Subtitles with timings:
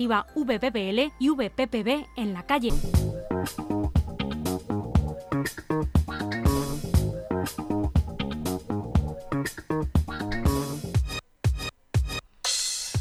[0.00, 2.72] Iba VPPL y VPPB en la calle.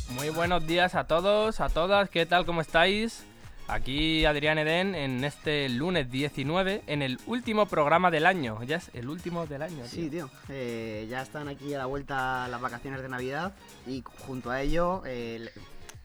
[0.10, 2.46] Muy buenos días a todos, a todas, ¿qué tal?
[2.46, 3.24] ¿Cómo estáis?
[3.70, 8.62] Aquí Adrián Eden en este lunes 19, en el último programa del año.
[8.64, 9.86] Ya es el último del año.
[9.88, 10.30] Sí, tío.
[10.50, 13.54] Eh, ya están aquí a la vuelta las vacaciones de Navidad
[13.88, 15.50] y junto a ello, eh,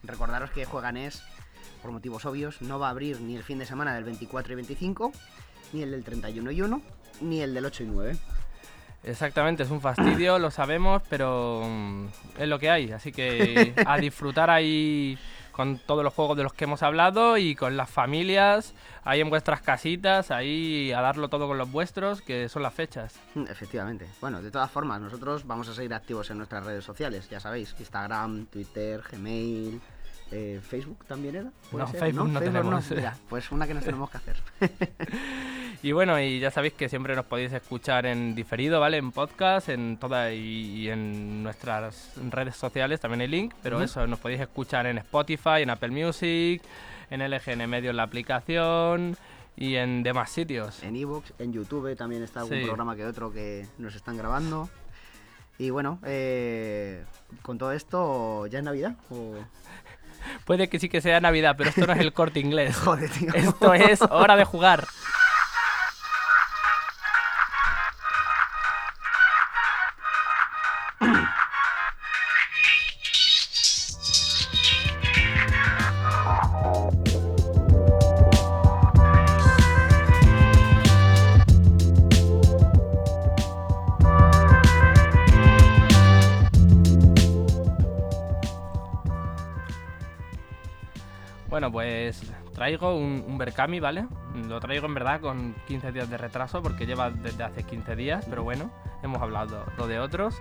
[0.07, 1.23] recordaros que Jueganés,
[1.83, 4.57] por motivos obvios, no va a abrir ni el fin de semana del 24 y
[4.57, 5.13] 25,
[5.73, 6.83] ni el del 31 y 1,
[7.21, 8.17] ni el del 8 y 9.
[9.05, 12.07] Exactamente, es un fastidio, lo sabemos, pero mm,
[12.39, 12.91] es lo que hay.
[12.93, 15.19] Así que a disfrutar ahí
[15.53, 19.31] con todos los juegos de los que hemos hablado y con las familias, ahí en
[19.31, 23.15] vuestras casitas, ahí a darlo todo con los vuestros, que son las fechas.
[23.35, 24.09] Mm, Efectivamente.
[24.21, 27.75] Bueno, de todas formas, nosotros vamos a seguir activos en nuestras redes sociales, ya sabéis,
[27.79, 29.81] Instagram, Twitter, Gmail,
[30.35, 31.51] eh, Facebook también era.
[31.71, 32.01] ¿Puede No, ser?
[32.01, 32.91] Facebook no tenemos.
[32.91, 34.37] Mira, pues una que nos tenemos que hacer.
[35.83, 38.97] Y bueno, y ya sabéis que siempre nos podéis escuchar en diferido, ¿vale?
[38.97, 40.39] En podcast, en toda y,
[40.81, 45.61] y en nuestras redes sociales también hay link, pero eso, nos podéis escuchar en Spotify,
[45.61, 46.63] en Apple Music,
[47.11, 49.15] en LGN Medio en la aplicación
[49.59, 50.83] y en demás sitios.
[50.83, 52.65] en Evox, en YouTube también está algún Sí.
[52.65, 54.71] programa que otro que nos están grabando.
[55.59, 57.05] Y bueno, eh,
[57.43, 58.97] con todo esto, ¿ya es Navidad?
[59.11, 59.35] O...
[60.45, 62.77] Puede que sí que sea Navidad, pero esto no es el corte inglés.
[62.85, 63.33] Joder, tío.
[63.35, 64.87] Esto es hora de jugar.
[91.75, 92.23] Pues
[92.55, 94.07] traigo un, un Berkami, ¿vale?
[94.47, 98.25] Lo traigo en verdad con 15 días de retraso porque lleva desde hace 15 días,
[98.31, 98.71] pero bueno,
[99.03, 100.37] hemos hablado lo de otros.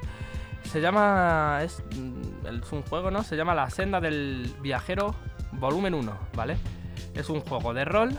[0.62, 1.62] Se llama.
[1.64, 3.24] Es, mm, es un juego, ¿no?
[3.24, 5.16] Se llama La Senda del Viajero
[5.54, 6.56] Volumen 1, ¿vale?
[7.16, 8.12] Es un juego de rol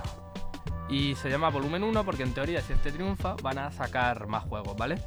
[0.89, 4.43] y se llama Volumen 1 porque en teoría, si este triunfa, van a sacar más
[4.43, 4.99] juegos, ¿vale?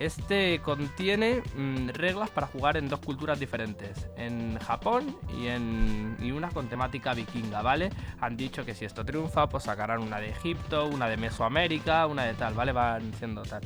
[0.00, 6.32] Este contiene mm, reglas para jugar en dos culturas diferentes, en Japón y en y
[6.32, 7.90] una con temática vikinga, ¿vale?
[8.18, 12.24] Han dicho que si esto triunfa, pues sacarán una de Egipto, una de Mesoamérica, una
[12.24, 12.72] de tal, ¿vale?
[12.72, 13.60] Van siendo tal.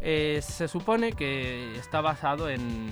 [0.00, 2.88] Eh, se supone que está basado en...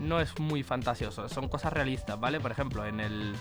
[0.00, 2.40] No es muy fantasioso, son cosas realistas, ¿vale?
[2.40, 3.34] Por ejemplo, en el...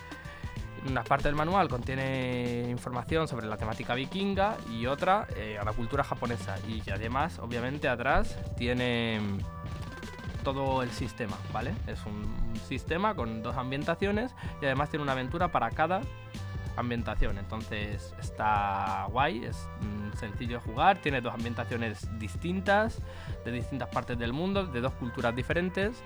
[0.87, 5.73] Una parte del manual contiene información sobre la temática vikinga y otra eh, a la
[5.73, 6.57] cultura japonesa.
[6.67, 11.73] Y además, obviamente, atrás tiene mm, todo el sistema, ¿vale?
[11.85, 16.01] Es un sistema con dos ambientaciones y además tiene una aventura para cada
[16.75, 17.37] ambientación.
[17.37, 22.97] Entonces está guay, es mm, sencillo de jugar, tiene dos ambientaciones distintas,
[23.45, 26.03] de distintas partes del mundo, de dos culturas diferentes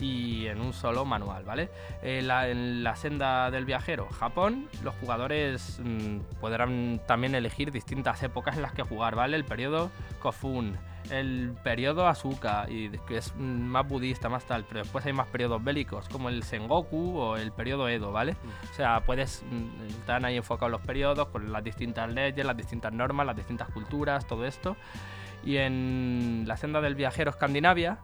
[0.00, 1.70] y en un solo manual, ¿vale?
[2.02, 8.22] Eh, la- en la senda del viajero, Japón, los jugadores mm, podrán también elegir distintas
[8.22, 9.36] épocas en las que jugar, ¿vale?
[9.36, 9.90] El periodo
[10.20, 10.76] Kofun,
[11.10, 15.28] el periodo Asuka, y que es mm, más budista, más tal, pero después hay más
[15.28, 18.34] periodos bélicos, como el Sengoku o el periodo Edo, ¿vale?
[18.70, 22.92] O sea, puedes, mm, están ahí enfocados los periodos con las distintas leyes, las distintas
[22.92, 24.76] normas, las distintas culturas, todo esto.
[25.44, 27.98] Y en la senda del viajero Escandinavia,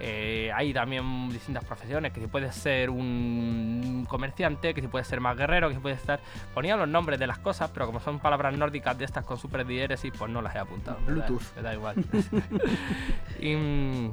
[0.00, 5.20] eh, hay también distintas profesiones, que si puedes ser un comerciante, que si puedes ser
[5.20, 6.20] más guerrero, que si puedes estar...
[6.52, 9.64] Ponían los nombres de las cosas, pero como son palabras nórdicas de estas con super
[9.66, 10.98] diéresis, pues no las he apuntado.
[11.00, 11.56] me da- Bluetooth.
[11.56, 11.94] Me da igual.
[13.40, 14.12] y, mm,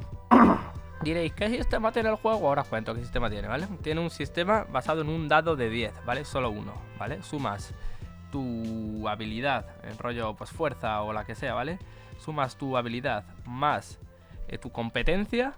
[1.04, 2.48] diréis, ¿qué sistema tiene el juego?
[2.48, 3.68] Ahora os cuento qué sistema tiene, ¿vale?
[3.82, 6.26] Tiene un sistema basado en un dado de 10, ¿vale?
[6.26, 7.22] Solo uno, ¿vale?
[7.24, 7.74] Sumas
[8.32, 11.80] tu habilidad, en rollo pues fuerza o la que sea, ¿vale?
[12.18, 14.00] Sumas tu habilidad más
[14.48, 15.54] eh, tu competencia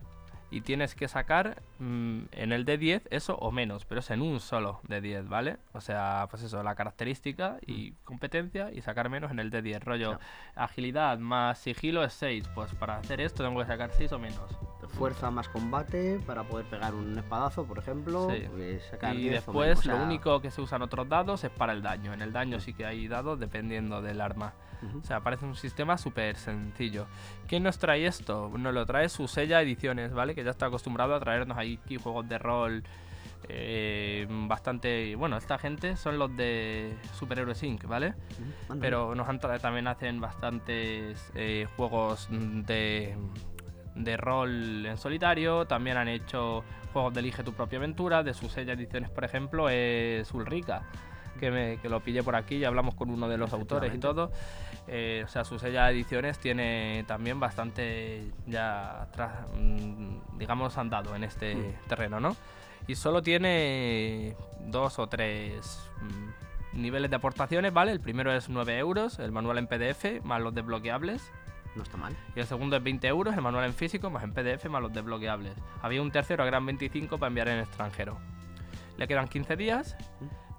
[0.54, 4.22] y tienes que sacar mm, en el de 10 eso o menos, pero es en
[4.22, 5.58] un solo de 10, ¿vale?
[5.74, 9.84] O sea, pues eso, la característica y competencia y sacar menos en el de 10.
[9.84, 10.20] Rollo,
[10.56, 14.58] agilidad más sigilo es 6, pues para hacer esto tengo que sacar 6 o menos.
[14.98, 18.30] Fuerza más combate para poder pegar un espadazo, por ejemplo.
[18.30, 18.80] Sí.
[18.92, 21.82] sacar Y 10 o después lo único que se usan otros dados es para el
[21.82, 22.14] daño.
[22.14, 24.54] En el daño sí que hay dados dependiendo del arma.
[25.02, 27.08] O sea, parece un sistema súper sencillo.
[27.48, 28.52] ¿Quién nos trae esto?
[28.58, 30.36] Nos lo trae Susella Ediciones, ¿vale?
[30.36, 32.84] Que ya está acostumbrado a traernos ahí juegos de rol
[33.50, 35.16] eh, bastante...
[35.16, 38.14] Bueno, esta gente son los de Superhéroes Inc., ¿vale?
[38.80, 43.16] Pero nos han también hacen bastantes eh, juegos de
[43.96, 48.56] de rol en solitario, también han hecho juegos de Elige tu propia aventura, de sus
[48.58, 50.84] ediciones, por ejemplo, es Ulrica,
[51.44, 53.98] que, me, que lo pillé por aquí y hablamos con uno de los autores y
[54.00, 54.32] todo.
[54.88, 61.24] Eh, o sea, sus seis ediciones tiene también bastante ya, tra- mm, digamos, andado en
[61.26, 61.88] este Mm.
[61.90, 62.36] terreno, ¿no?
[62.88, 64.36] Y solo tiene
[64.68, 67.92] dos o tres mm, niveles de aportaciones, ¿vale?
[67.92, 71.30] El primero es 9 euros, el manual en PDF, más los desbloqueables.
[71.76, 72.16] No está mal.
[72.36, 74.94] Y el segundo es 20 euros, el manual en físico, más en PDF, más los
[74.94, 75.54] desbloqueables.
[75.82, 78.18] Había un tercero que eran 25 para enviar en extranjero.
[78.98, 79.96] Le quedan 15 días.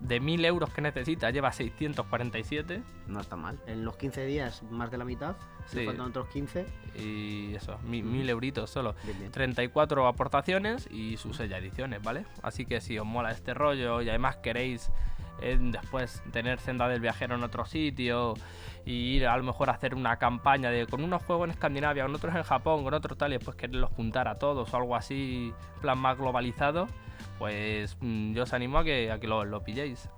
[0.05, 2.83] De 1000 euros que necesita, lleva 647.
[3.09, 3.59] No está mal.
[3.67, 5.35] En los 15 días, más de la mitad.
[5.67, 5.77] Sí.
[5.79, 6.67] Le faltan otros 15.
[6.95, 8.13] Y eso, mi- Mm.
[8.13, 8.95] 1000 euritos solo.
[9.05, 9.33] Bien, bien.
[9.33, 12.27] 34 aportaciones y sus 6 ediciones, ¿vale?
[12.43, 14.91] Así que si os mola este rollo y además queréis
[15.41, 18.35] después tener senda del viajero en otro sitio
[18.85, 22.05] y ir a lo mejor a hacer una campaña de con unos juegos en Escandinavia,
[22.05, 24.97] con otros en Japón, con otros tal y después quererlos juntar a todos o algo
[24.97, 26.87] así, plan más globalizado,
[27.39, 30.09] pues mm, yo os animo a que, a que lo, lo pilléis.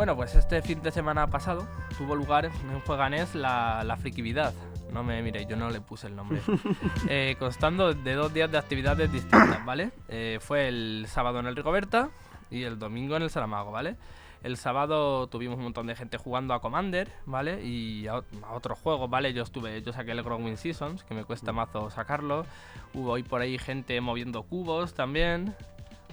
[0.00, 1.68] Bueno, pues este fin de semana pasado
[1.98, 4.54] tuvo lugar en Jueganés la, la frikividad.
[4.94, 6.40] No me miréis, yo no le puse el nombre.
[7.10, 9.90] Eh, constando de dos días de actividades distintas, ¿vale?
[10.08, 12.08] Eh, fue el sábado en el Rigoberta
[12.50, 13.96] y el domingo en el Saramago, ¿vale?
[14.42, 17.62] El sábado tuvimos un montón de gente jugando a Commander, ¿vale?
[17.62, 19.34] Y a, a otros juegos, ¿vale?
[19.34, 22.46] Yo estuve, yo saqué el Growing Seasons, que me cuesta mazo sacarlo.
[22.94, 25.54] Hubo hoy por ahí gente moviendo cubos también.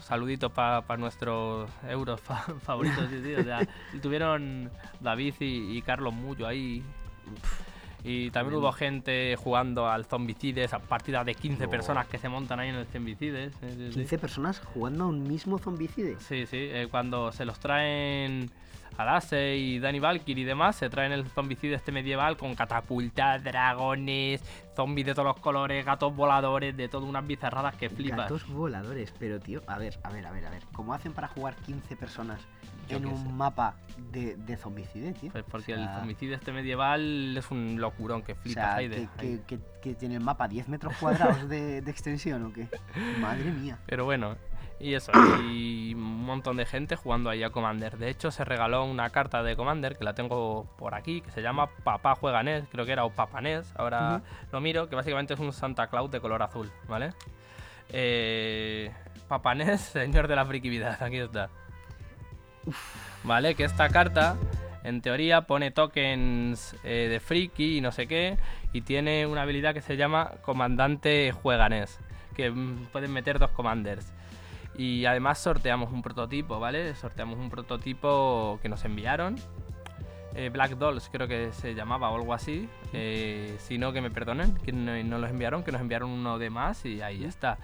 [0.01, 5.81] Saluditos para nuestros euros fa- favoritos, sí, sí, o sea, y tuvieron David y, y
[5.81, 6.83] Carlos Mullo ahí.
[8.03, 11.69] Y también hubo gente jugando al Zombicides, a partidas de 15 Oh.
[11.69, 13.53] personas que se montan ahí en el Zombicides.
[13.59, 13.93] sí, sí, sí.
[13.95, 16.15] 15 personas jugando a un mismo zombicide.
[16.19, 18.49] Sí, sí, eh, cuando se los traen
[18.97, 24.41] Alase y Danny Valkyrie y demás, se traen el zombicide este medieval con catapultas, dragones,
[24.75, 28.17] zombies de todos los colores, gatos voladores, de todas unas bizarradas que flipas.
[28.19, 30.63] Gatos voladores, pero tío, a ver, a ver, a ver, a ver.
[30.73, 32.39] ¿Cómo hacen para jugar 15 personas
[32.89, 33.29] Yo en un sé.
[33.33, 33.75] mapa
[34.11, 35.31] de, de zombicide, tío?
[35.31, 38.75] Pues porque O sea, el zombicide este medieval es un locurón que O flipas sea,
[38.75, 39.41] ahí de- que, ahí.
[39.47, 42.67] que- que- que tiene el mapa 10 metros cuadrados de, de extensión o qué.
[43.21, 43.77] Madre mía.
[43.85, 44.35] Pero bueno,
[44.79, 45.11] y eso,
[45.51, 47.97] y un montón de gente jugando ahí a Commander.
[47.97, 51.41] De hecho, se regaló una carta de Commander que la tengo por aquí, que se
[51.41, 54.21] llama Papá Juega NES, creo que era, o Papanés, ahora
[54.51, 57.13] lo miro, que básicamente es un Santa Claus de color azul, ¿vale?
[57.89, 58.91] Eh,
[59.27, 61.49] Papanés, señor de la frikividad, aquí está.
[63.23, 64.37] Vale, que esta carta,
[64.83, 68.37] en teoría, pone tokens eh, de friki y no sé qué,
[68.73, 71.99] y tiene una habilidad que se llama Comandante Jueganés,
[72.35, 74.13] que mm, pueden meter dos commanders.
[74.77, 76.93] Y además sorteamos un prototipo, ¿vale?
[76.95, 79.35] Sorteamos un prototipo que nos enviaron.
[80.35, 82.69] eh, Black Dolls creo que se llamaba o algo así.
[82.93, 86.37] Eh, si no, que me perdonen, que no, no los enviaron, que nos enviaron uno
[86.37, 87.57] de más y ahí está.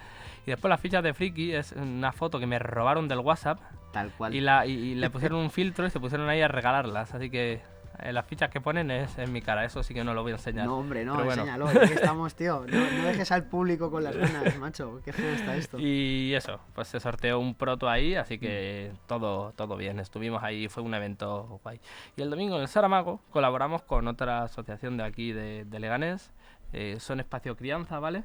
[0.45, 3.59] Y después las fichas de Friki es una foto que me robaron del WhatsApp
[3.91, 4.33] Tal cual.
[4.33, 7.13] y, la, y, y le pusieron un filtro y se pusieron ahí a regalarlas.
[7.13, 7.61] Así que
[7.99, 10.31] eh, las fichas que ponen es en mi cara, eso sí que no lo voy
[10.31, 10.65] a enseñar.
[10.65, 11.31] No, hombre, no, bueno.
[11.31, 11.67] enséñalo.
[11.67, 12.65] ¿de qué estamos, tío?
[12.67, 15.01] No, no dejes al público con las ganas, macho.
[15.05, 15.77] Qué feo está esto.
[15.79, 19.99] Y eso, pues se sorteó un proto ahí, así que todo, todo bien.
[19.99, 21.79] Estuvimos ahí, fue un evento guay.
[22.15, 26.31] Y el domingo en el Saramago colaboramos con otra asociación de aquí de, de Leganés,
[26.71, 28.23] eh, Son Espacio Crianza, ¿vale?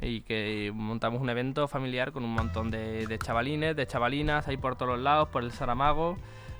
[0.00, 4.56] Y que montamos un evento familiar con un montón de, de chavalines, de chavalinas ahí
[4.56, 6.16] por todos los lados, por el Saramago,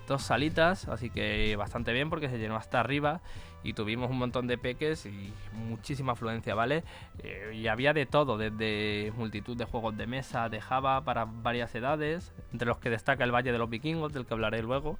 [0.06, 3.20] dos salitas, así que bastante bien porque se llenó hasta arriba
[3.64, 6.84] y tuvimos un montón de peques y muchísima afluencia, ¿vale?
[7.22, 11.74] Eh, y había de todo, desde multitud de juegos de mesa, de Java para varias
[11.74, 14.98] edades, entre los que destaca el Valle de los Vikingos, del que hablaré luego,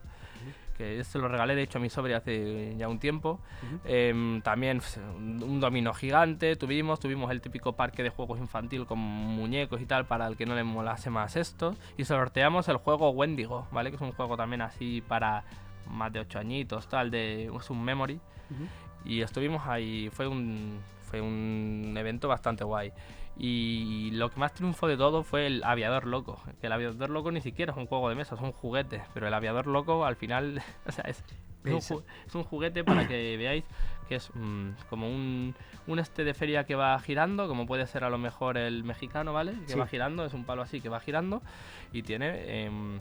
[0.82, 3.40] que se lo regalé de hecho a mi sobre hace ya un tiempo.
[3.62, 3.80] Ujú.
[3.84, 4.80] Em, también
[5.16, 10.06] un dominó gigante tuvimos, tuvimos el típico parque de juegos infantil con muñecos y tal
[10.06, 11.74] para el que no le molase más esto.
[11.96, 13.90] Y sorteamos el juego Wendigo, ¿vale?
[13.90, 15.44] Que es un juego también así para
[15.86, 18.14] más de 8 añitos, tal, de, es un memory.
[18.14, 18.66] Ujú.
[19.04, 22.92] Y estuvimos ahí, fue un, fue un evento bastante guay.
[23.38, 26.40] Y lo que más triunfó de todo fue el aviador loco.
[26.60, 29.02] Que el aviador loco ni siquiera es un juego de mesa, es un juguete.
[29.14, 31.24] Pero el aviador loco al final, o sea, es,
[31.64, 33.64] es un, Es- un juguete para que veáis
[34.08, 35.54] que es mm, como un,
[35.86, 39.32] un este de feria que va girando, como puede ser a lo mejor el mexicano,
[39.32, 39.52] ¿vale?
[39.66, 39.78] Que Sí.
[39.78, 41.40] va girando, es un palo así que va girando
[41.92, 43.00] y tiene, em,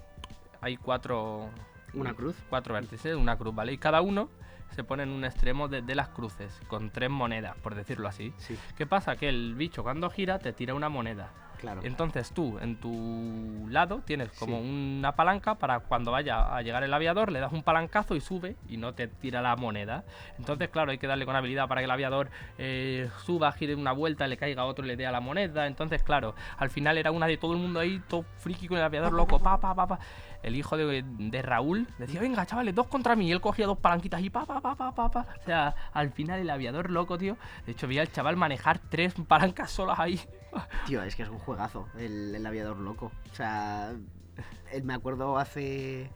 [0.62, 1.50] hay cuatro,
[1.94, 2.38] Una cruz.
[2.50, 3.74] cuatro vértices, una cruz, ¿vale?
[3.74, 4.30] Y cada uno
[4.72, 8.34] se pone en un extremo de, de las cruces, con tres monedas, por decirlo así.
[8.38, 9.16] Sí, ¿Qué pasa?
[9.16, 11.32] Que el bicho cuando gira te tira una moneda.
[11.62, 11.82] Claro.
[11.84, 16.92] Entonces tú, en tu lado, tienes como una palanca para cuando vaya a llegar el
[16.92, 20.04] aviador, le das un palancazo y sube y no te tira la moneda.
[20.40, 23.92] Entonces, claro, hay que darle con habilidad para que el aviador eh, suba, gire una
[23.92, 25.68] vuelta, le caiga a otro y le dé a la moneda.
[25.68, 28.84] Entonces, claro, al final era una de todo el mundo ahí, todo friki con el
[28.84, 30.00] aviador loco, pa, pa, pa, pa.
[30.44, 33.28] El hijo de, de Raúl decía, venga, chavales, dos contra mí.
[33.28, 35.28] Y él cogía dos palanquitas y pa, pa, pa, pa, pa, pa.
[35.40, 37.38] O sea, al final el aviador loco, tío.
[37.66, 40.20] De hecho, veía al chaval manejar tres palancas solas ahí.
[40.86, 43.12] Tío, es que es un juegazo, el, el aviador loco.
[43.32, 43.94] O sea,
[44.72, 46.10] eh, me acuerdo hace.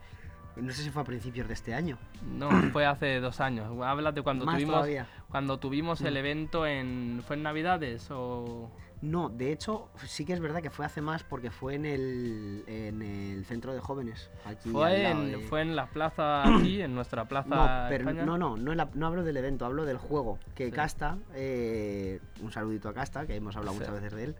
[0.57, 1.97] No sé si fue a principios de este año.
[2.23, 3.67] No, fue hace dos años.
[3.83, 5.07] Hablas de cuando Más tuvimos todavía.
[5.29, 6.17] cuando tuvimos el Mm.
[6.17, 7.23] evento en.
[7.27, 8.71] ¿Fue en Navidades o.?
[9.01, 12.63] No, de hecho, sí que es verdad que fue hace más porque fue en el,
[12.65, 14.29] en el centro de jóvenes.
[14.45, 17.49] Aquí Fue en, de- fue en la plaza aquí, en nuestra plaza.
[17.49, 18.25] No, pero España.
[18.25, 20.39] no, no, no, en la- no hablo del evento, hablo del juego.
[20.55, 20.71] Que Sí.
[20.71, 23.79] Casta, eh, un saludito a Casta, que hemos hablado Sí.
[23.81, 24.35] muchas veces de él.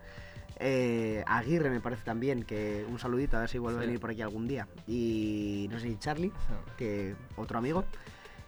[0.58, 4.10] Eh, Aguirre me parece también, que un saludito, a ver si vuelve a venir por
[4.12, 4.68] aquí algún día.
[4.88, 6.32] Y no sé si Charlie,
[6.78, 7.84] que otro amigo.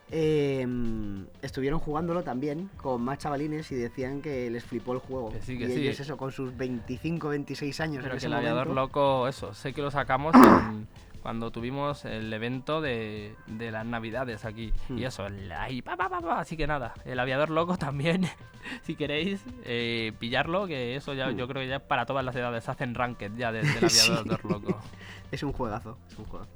[0.09, 0.65] Eh,
[1.41, 5.31] estuvieron jugándolo también con más chavalines y decían que les flipó el juego.
[5.31, 5.81] Que sí, que y sí.
[5.81, 9.53] ellos eso, con sus 25, 26 años Pero en que ese el aviador loco, eso,
[9.53, 10.87] sé que lo sacamos en-
[11.21, 14.71] cuando tuvimos el evento de, de las navidades aquí.
[14.87, 14.97] Hmm.
[14.99, 16.07] Y eso, ahí, pa, pa,
[16.39, 18.27] así que nada, el aviador loco también,
[18.83, 21.35] si queréis eh, pillarlo, que eso ya Hmm.
[21.35, 24.09] yo creo que ya para todas las edades, hacen ranked ya de- del Sí.
[24.13, 24.79] aviador loco.
[25.31, 26.51] Es un juegazo, es un juegazo.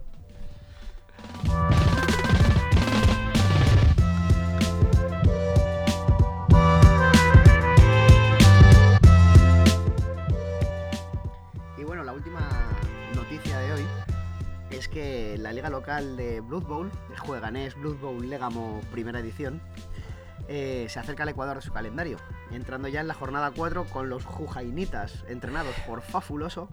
[12.11, 12.49] La última
[13.15, 13.85] noticia de hoy
[14.69, 19.61] es que la liga local de Blood Bowl, el jueganés Blood Bowl Legamo primera edición,
[20.49, 22.17] eh, se acerca al Ecuador de su calendario,
[22.51, 26.67] entrando ya en la jornada 4 con los Jujainitas, entrenados por Fafuloso,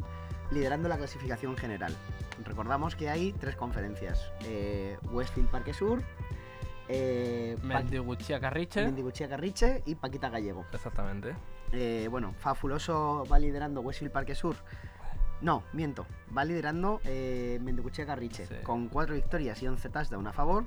[0.50, 1.94] liderando la clasificación general.
[2.44, 6.02] Recordamos que hay tres conferencias: eh, Westfield Parque Sur,
[6.88, 8.84] eh, Pa- Mendiguchía Carriche.
[8.84, 10.64] Mendiguchía Carriche y Paquita Gallego.
[10.72, 11.36] Exactamente.
[11.70, 14.56] Eh, bueno, Fabuloso va liderando Westfield Parque Sur.
[15.40, 16.06] No, miento.
[16.36, 18.54] Va liderando eh, Mendiguchea Carriche Sí.
[18.62, 20.64] con 4 victorias y 11 touchdowns a favor.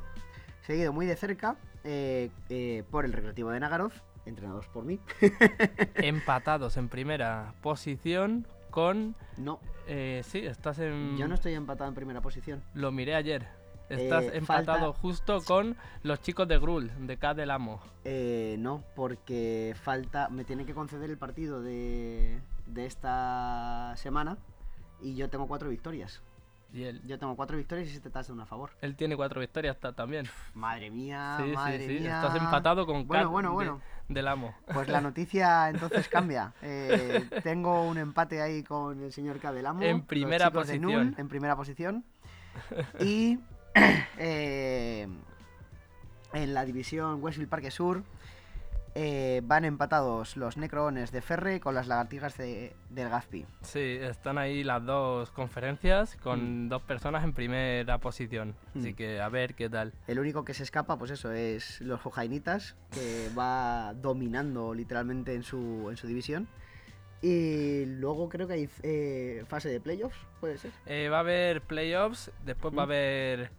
[0.62, 3.94] Seguido muy de cerca eh, eh, por el Recreativo de Nagaroz,
[4.26, 5.00] entrenados por mí.
[5.96, 9.16] Empatados en primera posición con...
[9.38, 11.18] no, eh, sí, estás en...
[11.18, 12.64] yo no estoy empatado en primera posición.
[12.74, 13.48] Lo miré ayer.
[13.90, 17.82] Estás Eh, empatado falta- justo con los chicos de Grul, de K del Amo.
[18.06, 20.30] Eh, no, porque falta.
[20.30, 24.38] Me tienen que conceder el partido de, de esta semana
[25.02, 26.22] y yo tengo 4 victorias.
[26.74, 28.70] Y él, Yo tengo 4 victorias y 7 touchdowns a favor.
[28.80, 30.28] él tiene cuatro victorias ta- también.
[30.54, 32.04] Madre mía, sí, madre sí, sí.
[32.04, 32.22] mía.
[32.24, 33.82] Estás empatado con Bueno, Kat bueno, de- bueno.
[34.08, 34.56] del Amo.
[34.74, 36.54] Pues la noticia entonces cambia.
[36.62, 39.82] Eh, tengo un empate ahí con el señor Cadelamo.
[39.82, 41.16] En los primera chicos de posición.
[41.18, 42.06] En primera posición.
[43.02, 43.40] Y
[44.18, 45.08] eh,
[46.34, 48.04] en la división Westfield Parque Sur
[48.96, 53.46] eh, van empatados los Necroones de Ferre con las lagartijas de, del Gazpi.
[53.62, 58.56] Sí, están ahí las dos conferencias con dos personas en primera posición.
[58.76, 58.96] Así Mm.
[58.96, 59.94] que a ver qué tal.
[60.08, 65.44] El único que se escapa, pues eso, es los Jojainitas, que va dominando literalmente en
[65.44, 66.48] su, en su división.
[67.22, 70.72] Y luego creo que hay eh, fase de playoffs, puede ser.
[70.88, 72.90] Eh, va a haber playoffs, después va a Mm.
[72.90, 73.52] haber...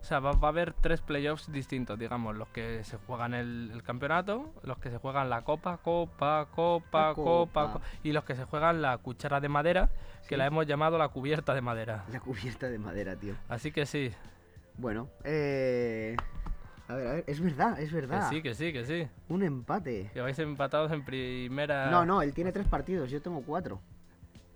[0.00, 3.70] O sea, va, va a haber tres playoffs distintos, digamos, los que se juegan el,
[3.72, 7.72] el campeonato, los que se juegan la copa, copa, copa, copa, copa.
[7.74, 9.90] co- y los que se juegan la cuchara de madera,
[10.22, 10.36] que Sí.
[10.36, 12.04] la hemos llamado la cubierta de madera.
[12.12, 13.34] La cubierta de madera, tío.
[13.48, 14.10] Así que sí,
[14.78, 16.16] Bueno, eh...
[16.88, 18.28] A ver, a ver, es verdad, es que verdad.
[18.30, 19.06] sí, que sí, que sí.
[19.28, 20.10] Un empate.
[20.12, 21.88] Que vais empatados en primera...
[21.90, 23.80] No, no, él tiene tres partidos, yo tengo cuatro.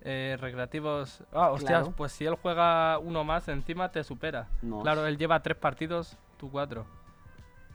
[0.05, 1.21] Eh, recreativos.
[1.33, 1.93] Ah, hostias, Claro.
[1.97, 4.47] pues si él juega uno más encima te supera.
[4.61, 4.81] No.
[4.81, 6.85] Claro, él lleva tres partidos, tú cuatro.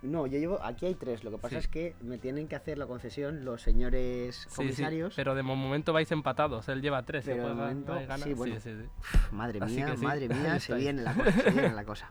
[0.03, 0.59] No, yo llevo.
[0.65, 1.25] Aquí hay tres.
[1.25, 1.59] Lo que pasa Sí.
[1.59, 5.13] es que me tienen que hacer la concesión los señores Sí, sí, comisarios.
[5.15, 7.25] pero de momento vais empatados, él lleva tres.
[7.27, 8.25] Pero de momento, va y gana.
[8.25, 8.55] sí, bueno.
[8.61, 8.89] sí, sí.
[9.03, 11.33] Pf, Madre mía, madre mía, se viene la cosa.
[11.33, 12.11] Se viene la cosa.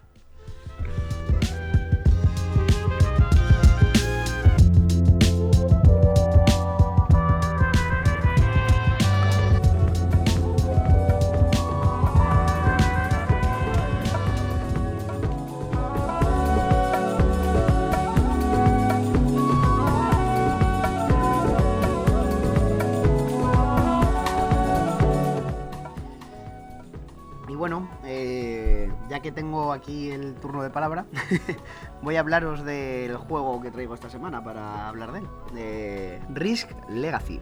[29.31, 31.05] Tengo aquí el turno de palabra,
[32.01, 35.27] voy a hablaros del juego que traigo esta semana para hablar de él.
[35.53, 37.39] De Risk Legacy.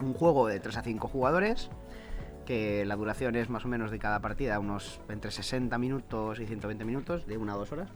[0.00, 1.70] Un juego de 3 a 5 jugadores,
[2.46, 6.46] que la duración es más o menos de cada partida unos entre 60 minutos y
[6.46, 7.90] 120 minutos, de una a dos horas.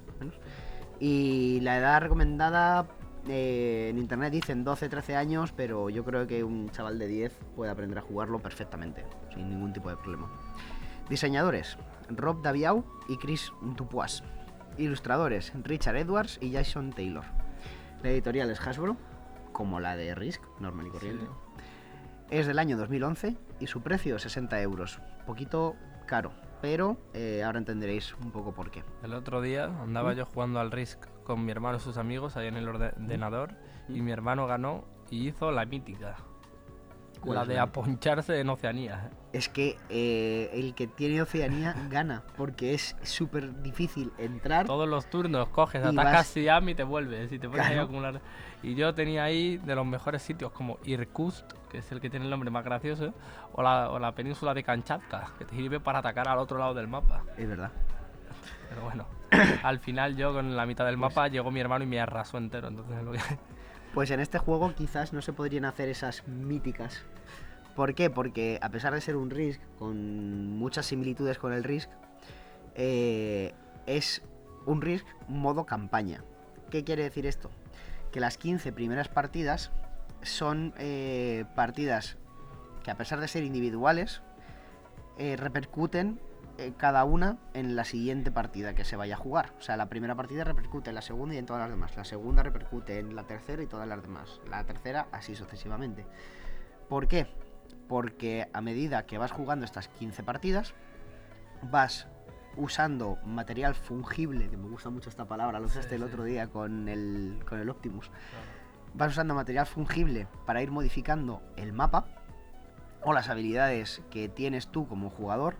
[0.99, 2.87] Y la edad recomendada
[3.29, 7.71] eh, en internet dicen 12-13 años, pero yo creo que un chaval de 10 puede
[7.71, 10.29] aprender a jugarlo perfectamente, sin ningún tipo de problema.
[11.09, 11.77] Diseñadores,
[12.17, 14.23] Rob Daviau y Chris Dupois.
[14.79, 17.25] Ilustradores, Richard Edwards y Jason Taylor.
[18.03, 18.97] La editorial es Hasbro,
[19.53, 21.27] como la de Risk, normal y corriente.
[22.31, 25.01] Es del año 2011 y su precio 60 euros.
[25.27, 25.77] Poquito
[26.07, 28.83] caro, pero eh, ahora entenderéis un poco por qué.
[29.03, 32.49] El otro día andaba yo jugando al Risk con mi hermano y sus amigos ahí
[32.49, 33.55] en el ordenador
[33.89, 36.17] y mi hermano ganó y hizo la mítica.
[37.23, 39.11] ¿Cuál La es de aponcharse en Oceanía.
[39.33, 44.67] Es que eh, el que tiene Oceanía gana, porque es súper difícil entrar.
[44.67, 47.33] Todos los turnos coges, atacas vas- Siam y te vuelves.
[47.33, 48.21] Y te pones ahí a acumular.
[48.63, 52.25] Y yo tenía ahí de los mejores sitios como Irkutsk, que es el que tiene
[52.27, 53.15] el nombre más gracioso,
[53.53, 56.75] o la, o la península de Kamchatka, que te sirve para atacar al otro lado
[56.75, 57.23] del mapa.
[57.39, 57.71] Es verdad.
[58.69, 59.07] Pero bueno,
[59.63, 62.39] al final yo con la mitad del Pues mapa llegó mi hermano y me arrasó
[62.39, 62.69] entero.
[62.69, 63.19] Entonces es lo que...
[63.95, 67.03] Pues en este juego quizás no se podrían hacer esas míticas.
[67.77, 68.09] ¿Por qué?
[68.11, 71.91] Porque a pesar de ser un Risk con muchas similitudes con el Risk,
[72.75, 73.55] eh,
[73.87, 74.23] es
[74.67, 76.25] un Risk modo campaña.
[76.71, 77.51] ¿Qué quiere decir esto?
[78.13, 79.71] Que las 15 primeras partidas
[80.23, 82.17] son eh, partidas
[82.83, 84.23] que a pesar de ser individuales,
[85.19, 86.21] eh, repercuten
[86.59, 89.53] eh, cada una en la siguiente partida que se vaya a jugar.
[89.59, 91.97] O sea, la primera partida repercute en la segunda y en todas las demás.
[91.97, 94.41] La segunda repercute en la tercera y todas las demás.
[94.51, 96.05] La tercera así sucesivamente.
[96.89, 97.27] ¿Por qué?
[97.89, 100.75] Porque a medida que vas jugando estas 15 partidas,
[101.71, 102.07] vas
[102.57, 106.07] usando material fungible, que me gusta mucho esta palabra, lo usaste Sí, el sí.
[106.07, 108.11] otro día con el, con el Optimus.
[108.95, 112.05] Vas usando material fungible para ir modificando el mapa
[113.03, 115.57] o las habilidades que tienes tú como jugador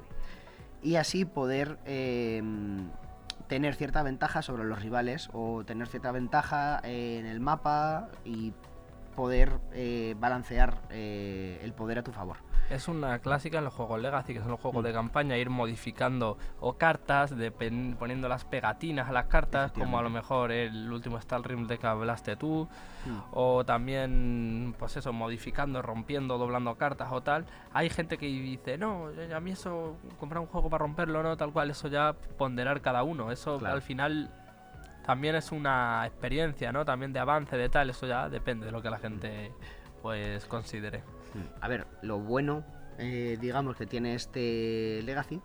[0.83, 2.43] y así poder eh,
[3.49, 8.53] tener cierta ventaja sobre los rivales o tener cierta ventaja en el mapa y
[9.15, 12.39] poder eh, balancear eh, el poder a tu favor.
[12.71, 14.87] Es una clásica en los juegos Legacy, que son los juegos Mm.
[14.87, 17.35] de campaña, ir modificando o cartas,
[17.99, 21.77] poniendo las pegatinas a las cartas, como a lo mejor el último Star Realm de
[21.79, 22.67] que hablaste tú,
[23.33, 27.45] o también, pues eso, modificando, rompiendo, doblando cartas o tal.
[27.75, 31.53] Hay gente que dice, no, a mí eso, comprar un juego para romperlo, no, tal
[31.53, 33.75] cual, eso ya ponderar cada uno, eso Claro.
[33.75, 34.31] al final
[35.05, 36.85] también es una experiencia, ¿no?
[36.87, 39.53] También de avance, de tal, eso ya depende de lo que la gente
[40.01, 41.03] pues considere.
[41.61, 42.65] A ver, lo bueno,
[42.99, 45.41] eh, digamos, que tiene este Legacy,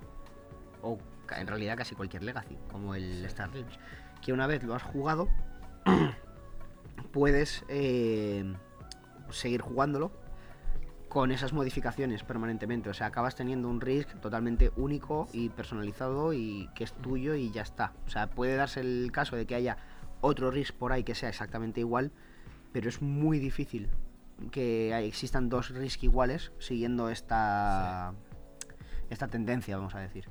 [0.81, 0.97] o
[1.35, 3.77] en realidad casi cualquier Legacy, como el Star Realms,
[4.21, 5.27] que una vez lo has jugado,
[7.11, 8.53] puedes eh,
[9.29, 10.11] seguir jugándolo
[11.09, 12.89] con esas modificaciones permanentemente.
[12.89, 17.49] O sea, acabas teniendo un Risk totalmente único y personalizado y que es tuyo y
[17.51, 17.93] ya está.
[18.05, 19.77] O sea, puede darse el caso de que haya
[20.21, 22.11] otro Risk por ahí que sea exactamente igual,
[22.73, 23.89] pero es muy difícil
[24.51, 28.13] que existan dos Risk iguales siguiendo esta,
[29.09, 30.29] esta tendencia, vamos a decir.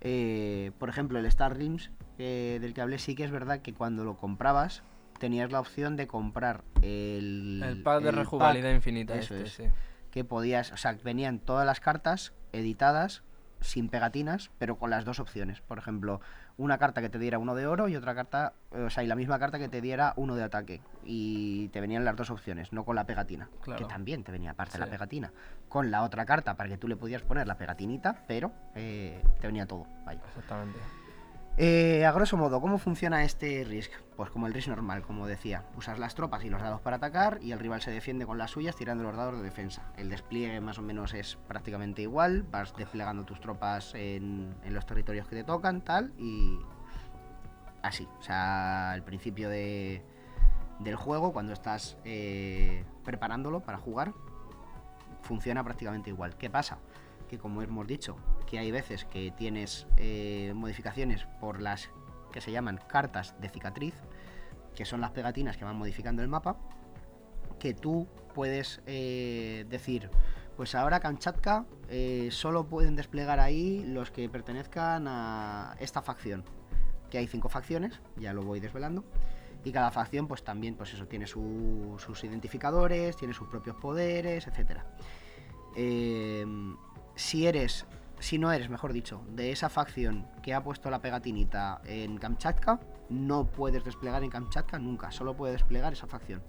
[0.00, 3.74] Eh, por ejemplo, el Star Realms eh, del que hablé sí que es verdad que
[3.74, 4.82] cuando lo comprabas
[5.18, 9.70] tenías la opción de comprar el, El pack de el pack, infinita, eso este, es.
[9.70, 9.74] sí.
[10.12, 13.24] que podías, o sea, venían todas las cartas editadas
[13.60, 15.60] sin pegatinas, pero con las dos opciones.
[15.60, 16.20] Por ejemplo,
[16.56, 19.14] una carta que te diera uno de oro y otra carta, o sea, y la
[19.14, 20.80] misma carta que te diera uno de ataque.
[21.04, 23.48] Y te venían las dos opciones, no con la pegatina.
[23.62, 23.78] Claro.
[23.78, 24.78] Que también te venía aparte Sí.
[24.78, 25.32] la pegatina.
[25.68, 29.46] Con la otra carta para que tú le pudieras poner la pegatinita, pero eh, te
[29.46, 29.86] venía todo.
[30.04, 30.20] Vaya.
[30.28, 30.78] Exactamente.
[31.60, 33.90] Eh, a grosso modo, ¿cómo funciona este Risk?
[34.14, 35.64] Pues como el Risk normal, como decía.
[35.76, 38.52] Usas las tropas y los dados para atacar y el rival se defiende con las
[38.52, 39.82] suyas tirando los dados de defensa.
[39.96, 42.44] El despliegue más o menos es prácticamente igual.
[42.44, 46.60] Vas desplegando tus tropas en, los territorios que te tocan, tal, y
[47.82, 48.06] así.
[48.20, 50.04] O sea, al principio de,
[50.78, 54.12] del juego, cuando estás eh, preparándolo para jugar,
[55.22, 56.36] funciona prácticamente igual.
[56.36, 56.78] ¿Qué pasa?
[57.28, 61.90] Que como hemos dicho, que hay veces que tienes eh, modificaciones por las
[62.32, 63.94] que se llaman cartas de cicatriz,
[64.74, 66.56] que son las pegatinas que van modificando el mapa,
[67.58, 70.10] que tú puedes eh, decir,
[70.56, 76.44] pues ahora Kamchatka eh, solo pueden desplegar ahí los que pertenezcan a esta facción.
[77.10, 79.04] Que hay cinco facciones, ya lo voy desvelando.
[79.64, 84.46] Y cada facción, pues también, pues eso, tiene su- sus identificadores, tiene sus propios poderes,
[84.46, 84.86] etcétera.
[85.76, 86.44] Eh,
[87.18, 87.84] si eres,
[88.20, 92.78] si no eres, mejor dicho, de esa facción que ha puesto la pegatinita en Kamchatka,
[93.10, 96.42] no puedes desplegar en Kamchatka nunca, solo puede desplegar esa facción.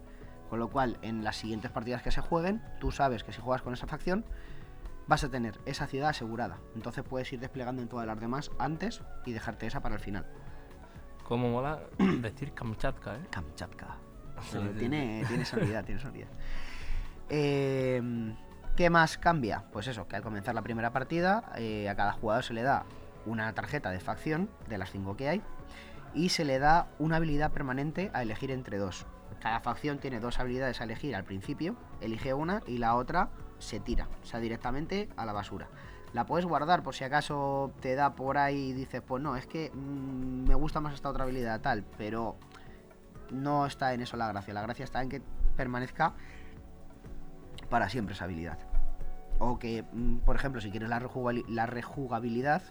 [0.48, 3.64] Con lo cual, en las siguientes partidas que se jueguen, tú sabes que si juegas
[3.64, 4.26] con esa facción,
[5.08, 6.60] vas a tener esa ciudad asegurada.
[6.76, 10.28] Entonces puedes ir desplegando en todas las demás antes y dejarte esa para el final.
[11.24, 11.80] Como mola
[12.22, 13.26] decir Kamchatka, ¿eh?
[13.32, 13.98] Kamchatka.
[14.52, 16.28] Sí, tiene, tiene tiene sonoridad.
[17.32, 18.02] Eh,
[18.80, 19.66] ¿Qué más cambia?
[19.74, 22.86] Pues eso, que al comenzar la primera partida, eh, a cada jugador se le da
[23.26, 25.42] una tarjeta de facción, de las cinco que hay,
[26.14, 29.06] y se le da una habilidad permanente a elegir entre dos.
[29.42, 33.82] Cada facción tiene dos habilidades a elegir al principio, elige una y la otra se
[33.82, 35.68] tira, o sea, directamente a la basura.
[36.14, 39.46] La puedes guardar por si acaso te da por ahí y dices, pues no, es
[39.46, 42.38] que mm, me gusta más esta otra habilidad tal, pero
[43.30, 44.54] no está en eso la gracia.
[44.54, 45.22] La gracia está en que
[45.58, 46.14] permanezca
[47.70, 48.69] para siempre esa habilidad.
[49.40, 51.00] O que, mm, por ejemplo, si quieres la,
[51.66, 52.62] rejugabilidad,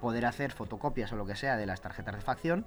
[0.00, 2.66] poder hacer fotocopias o lo que sea de las tarjetas de facción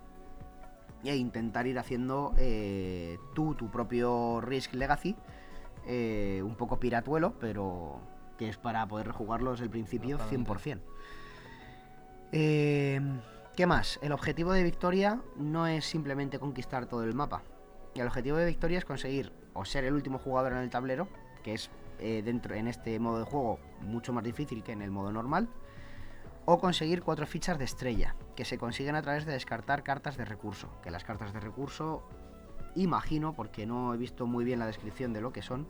[1.03, 5.15] e intentar ir haciendo eh, tú tu propio Risk Legacy,
[5.86, 8.01] eh, un poco piratuelo, pero
[8.38, 10.51] que es para poder rejugarlo desde el principio Totalmente.
[10.51, 10.81] 100%.
[12.31, 13.01] Eh,
[13.55, 13.97] ¿Qué más?
[14.03, 17.41] El objetivo de victoria no es simplemente conquistar todo el mapa.
[17.95, 21.07] El objetivo de victoria es conseguir o ser el último jugador en el tablero,
[21.43, 24.91] que es eh, dentro en este modo de juego mucho más difícil que en el
[24.91, 25.47] modo normal,
[26.45, 30.23] o conseguir cuatro fichas de estrella, que se consiguen a través de descartar cartas de
[30.25, 30.69] recurso.
[30.81, 32.03] Que las cartas de recurso,
[32.75, 35.67] imagino, porque no he visto muy bien la descripción de lo que son,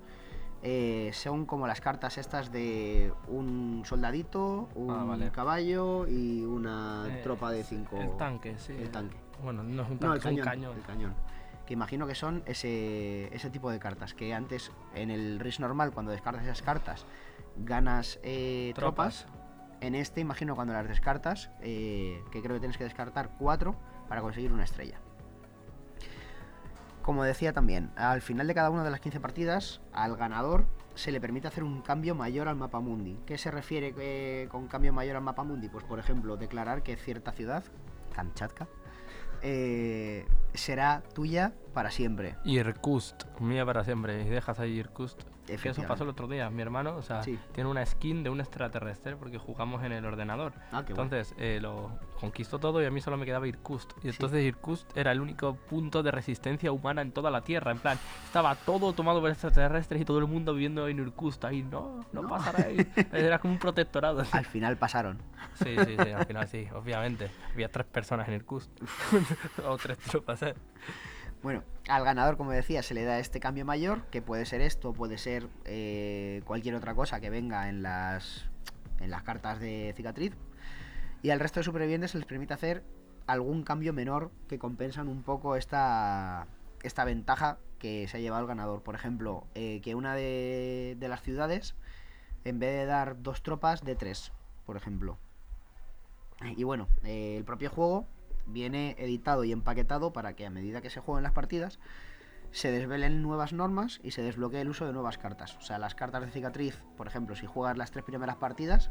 [0.64, 5.32] eh, son como las cartas estas de un soldadito, un Ah, vale.
[5.32, 7.98] caballo y una Eh, tropa de cinco.
[7.98, 8.74] El tanque, sí.
[8.74, 9.18] El tanque.
[9.44, 10.78] Bueno, no es un No, tanque, el es cañón, un cañón.
[10.78, 11.14] el cañón.
[11.68, 14.14] Que imagino que son ese, ese tipo de cartas.
[14.14, 17.06] Que antes, en el RIS normal, cuando descartas esas cartas,
[17.58, 19.26] ganas eh, tropas.
[19.26, 19.38] Tropas.
[19.80, 23.76] En este, imagino cuando las descartas, eh, que creo que tienes que descartar cuatro
[24.08, 25.00] para conseguir una estrella.
[27.04, 31.12] Como decía también, al final de cada una de las 15 partidas, al ganador se
[31.12, 33.20] le permite hacer un cambio mayor al mapa mundi.
[33.26, 35.70] ¿Qué se refiere eh, con cambio mayor al mapa mundi?
[35.70, 37.64] Pues por ejemplo, declarar que cierta ciudad,
[38.16, 38.68] Kamchatka,
[39.42, 40.26] eh,
[40.58, 42.36] será tuya para siempre.
[42.44, 44.22] Irkutsk, mía para siempre.
[44.24, 44.84] Y dejas ahí.
[45.48, 46.50] Que eso pasó el otro día.
[46.50, 47.40] Mi hermano, o sea, Sí.
[47.54, 50.54] tiene una skin de un extraterrestre porque jugamos en el ordenador.
[50.72, 51.04] Ah, qué bueno.
[51.04, 53.92] Entonces eh, lo conquistó todo y a mí solo me quedaba Irkutsk.
[54.04, 57.72] Y entonces Irkutsk era el único punto de resistencia humana en toda la Tierra.
[57.72, 61.46] En plan, estaba todo tomado por extraterrestres y todo el mundo viviendo en Irkutsk.
[61.46, 62.28] Ahí no, no, No.
[62.30, 62.78] pasará ahí.
[63.14, 64.24] Era como un protectorado.
[64.32, 65.18] Al final pasaron.
[65.56, 67.30] Sí, sí, sí, al final sí, obviamente.
[67.54, 68.70] Había tres personas en Irkutsk.
[69.66, 70.54] o tres tropas, ¿eh?
[71.44, 74.94] Bueno, al ganador, como decía, se le da este cambio mayor, que puede ser esto,
[74.94, 78.50] puede ser eh, cualquier otra cosa que venga en las,
[79.00, 80.34] en las cartas de cicatriz.
[81.22, 82.84] Y al resto de supervivientes se les permite hacer
[83.28, 86.48] algún cambio menor que compensan un poco esta,
[86.84, 88.82] esta ventaja que se ha llevado el ganador.
[88.82, 91.76] Por ejemplo, eh, que una de, de las ciudades,
[92.46, 94.32] en vez de dar dos tropas, de tres,
[94.66, 95.18] por ejemplo.
[96.56, 98.08] Y bueno, eh, el propio juego
[98.48, 101.80] viene editado y empaquetado para que a medida que se jueguen las partidas
[102.52, 105.58] se desvelen nuevas normas y se desbloquee el uso de nuevas cartas.
[105.58, 108.90] O sea, las cartas de cicatriz, por ejemplo, si juegas las tres primeras partidas,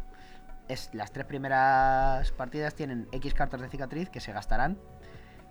[0.69, 4.79] es, las tres primeras partidas tienen X cartas de cicatriz que se gastarán.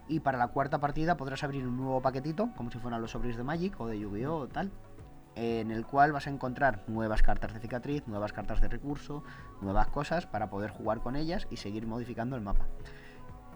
[0.08, 3.38] Y para la cuarta partida podrás abrir un nuevo paquetito, como si fueran los sobres
[3.38, 4.38] de Magic o de Yu-Gi-Oh!
[4.38, 4.72] o tal,
[5.36, 9.24] en el cual vas a encontrar nuevas cartas de cicatriz, nuevas cartas de recurso,
[9.62, 12.68] nuevas cosas para poder jugar con ellas y seguir modificando el mapa.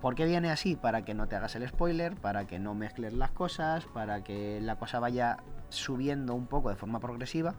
[0.01, 0.75] ¿Por qué viene así?
[0.75, 4.59] Para que no te hagas el spoiler, para que no mezcles las cosas, para que
[4.61, 5.37] la cosa vaya
[5.69, 7.53] subiendo un poco de forma progresiva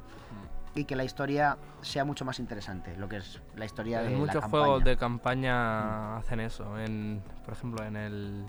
[0.74, 4.12] y que la historia sea mucho más interesante, lo que es la historia de En
[4.14, 6.78] la muchos juegos de campaña hacen eso.
[6.78, 8.46] En, por ejemplo, en el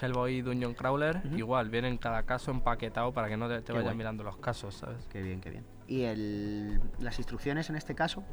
[0.00, 4.24] Hellboy Dungeon Crawler, igual, vienen cada caso empaquetado para que no te, te vayas mirando
[4.24, 5.06] los casos, ¿sabes?
[5.10, 5.64] Qué bien, qué bien.
[5.86, 8.24] Y el- las instrucciones en este caso,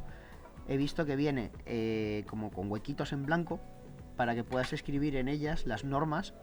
[0.66, 3.60] he visto que viene eh, como con huequitos en blanco
[4.18, 6.34] para que puedas escribir en ellas las normas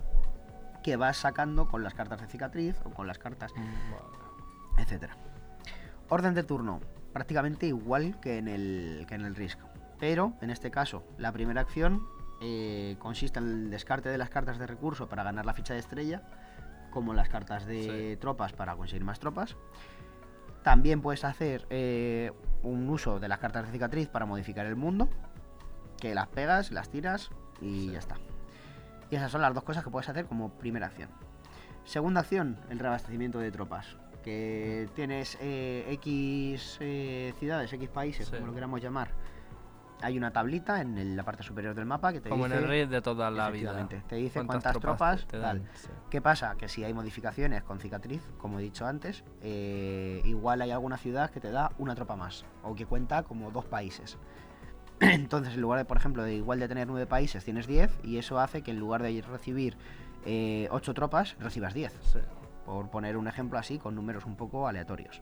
[0.81, 3.51] que vas sacando con las cartas de cicatriz o con las cartas,
[4.77, 5.15] etcétera.
[6.09, 6.79] Orden de turno,
[7.11, 9.59] prácticamente igual que en el, que en el Risk.
[9.99, 12.07] Pero, en este caso, la primera acción
[12.41, 15.79] eh, consiste en el descarte de las cartas de recurso para ganar la ficha de
[15.79, 16.21] estrella,
[16.91, 18.17] como las cartas de Sí.
[18.21, 19.57] tropas para conseguir más tropas.
[20.63, 22.31] También puedes hacer eh,
[22.63, 25.09] un uso de las cartas de cicatriz para modificar el mundo,
[25.99, 27.91] que las pegas, las tiras y Sí.
[27.91, 28.15] ya está.
[29.09, 31.09] Y esas son las dos cosas que puedes hacer como primera acción.
[31.83, 33.97] Segunda acción, el reabastecimiento de tropas.
[34.23, 38.33] Que tienes eh, X eh, ciudades, X países, Sí.
[38.33, 39.11] como lo queramos llamar.
[40.01, 42.57] Hay una tablita en el- la parte superior del mapa que te Como dice...
[42.57, 43.87] en el raid de toda la vida.
[44.07, 45.59] Te dice cuántas cuántas tropas, te, te tal.
[45.63, 45.87] dan, sí.
[46.09, 46.55] ¿Qué pasa?
[46.57, 51.29] Que si hay modificaciones con cicatriz, como he dicho antes, eh, igual hay alguna ciudad
[51.29, 54.17] que te da una tropa más, o que cuenta como dos países.
[54.99, 58.17] Entonces, en lugar de, por ejemplo, de igual de tener nueve países, tienes 10, y
[58.17, 59.77] eso hace que en lugar de recibir
[60.25, 61.93] eh, ocho tropas, recibas 10.
[62.13, 62.19] Sí.
[62.65, 65.21] Por poner un ejemplo así, con números un poco aleatorios.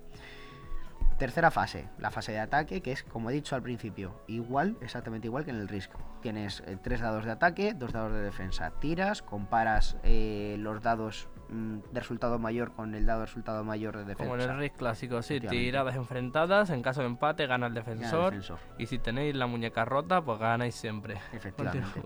[1.18, 5.28] Tercera fase, la fase de ataque, que es como he dicho al principio, igual, exactamente
[5.28, 5.92] igual que en el Risk.
[6.22, 8.72] Tienes eh, tres dados de ataque, dos dados de defensa.
[8.80, 14.06] Tiras, comparas eh, los dados de resultado mayor con el dado de resultado mayor de
[14.06, 14.24] defensa.
[14.32, 17.92] Como en el Risk clásico, sí, tiradas enfrentadas, en caso de empate gana el Gana
[17.92, 18.34] el defensor,
[18.78, 21.18] y si tenéis la muñeca rota, pues ganáis siempre.
[21.32, 22.02] Efectivamente.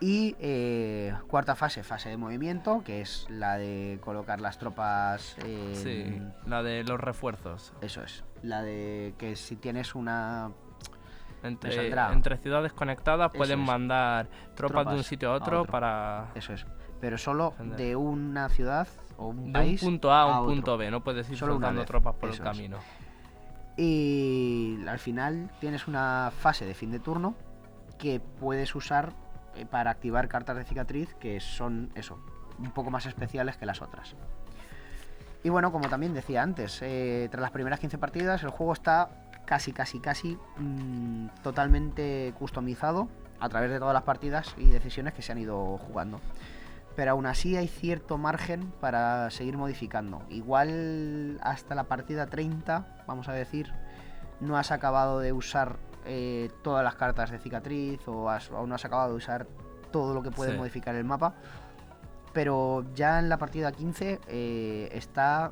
[0.00, 5.36] Y eh, cuarta fase, fase de movimiento, que es la de colocar las tropas.
[5.44, 7.72] en- Sí, la de los refuerzos.
[7.80, 8.24] Eso es.
[8.42, 10.50] La de que si tienes una.
[11.42, 11.70] Entre,
[12.38, 13.66] ciudades conectadas Eso pueden es.
[13.66, 15.64] mandar tropas, de un sitio a otro.
[15.66, 16.66] para Eso es.
[17.04, 18.88] Pero solo de una ciudad
[19.18, 19.82] o un de un país.
[19.82, 20.54] punto A a un otro.
[20.54, 20.90] punto B.
[20.90, 22.48] No puedes ir Solo soltando tropas por el eso es.
[22.48, 22.78] camino.
[23.76, 27.34] Y al final tienes una fase de fin de turno
[27.98, 29.12] que puedes usar
[29.54, 32.18] eh, para activar cartas de cicatriz que son eso,
[32.58, 34.14] un poco más especiales que las otras.
[35.42, 39.10] Y bueno, como también decía antes, eh, tras las primeras 15 partidas el juego está
[39.44, 43.08] casi, casi, casi mm, totalmente customizado
[43.40, 46.18] a través de todas las partidas y decisiones que se han ido jugando.
[46.96, 50.22] Pero aún así hay cierto margen para seguir modificando.
[50.28, 53.72] Igual hasta la partida 30, vamos a decir,
[54.40, 55.76] no has acabado de usar
[56.06, 59.46] eh, todas las cartas de cicatriz o, has- o no has acabado de usar
[59.90, 60.58] todo lo que puede Sí.
[60.58, 61.34] modificar el mapa.
[62.32, 65.50] Pero ya en la partida 15 eh, está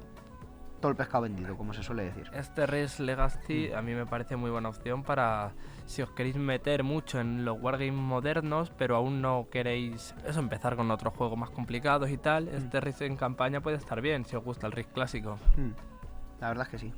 [0.80, 2.28] todo el pescado vendido, como se suele decir.
[2.34, 3.76] Este Race Legacy Mm.
[3.78, 5.52] a mí me parece muy buena opción para
[5.86, 10.76] si os queréis meter mucho en los wargames modernos, pero aún no queréis eso empezar
[10.76, 12.44] con otros juegos más complicados y tal.
[12.46, 12.54] Mm.
[12.54, 15.38] Este Race en campaña puede estar bien si os gusta el Risk clásico.
[15.56, 15.72] Hmm.
[16.40, 16.92] La verdad es que sí.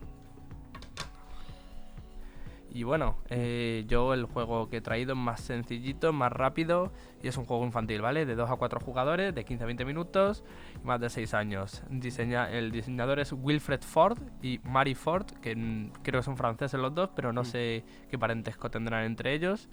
[2.75, 7.29] Y bueno, eh, yo el juego que he traído es más sencillito, más rápido y
[7.29, 8.27] es un juego infantil, ¿vale?
[8.27, 10.43] De 2 a 4 jugadores, de 15 a 20 minutos
[10.83, 11.85] y más de 6 años.
[11.89, 15.55] Diseña, el diseñador es Wilfred Ford y Mary Ford, que
[16.03, 17.45] creo que son franceses los dos, pero no Mm.
[17.47, 19.69] sé qué parentesco tendrán entre ellos.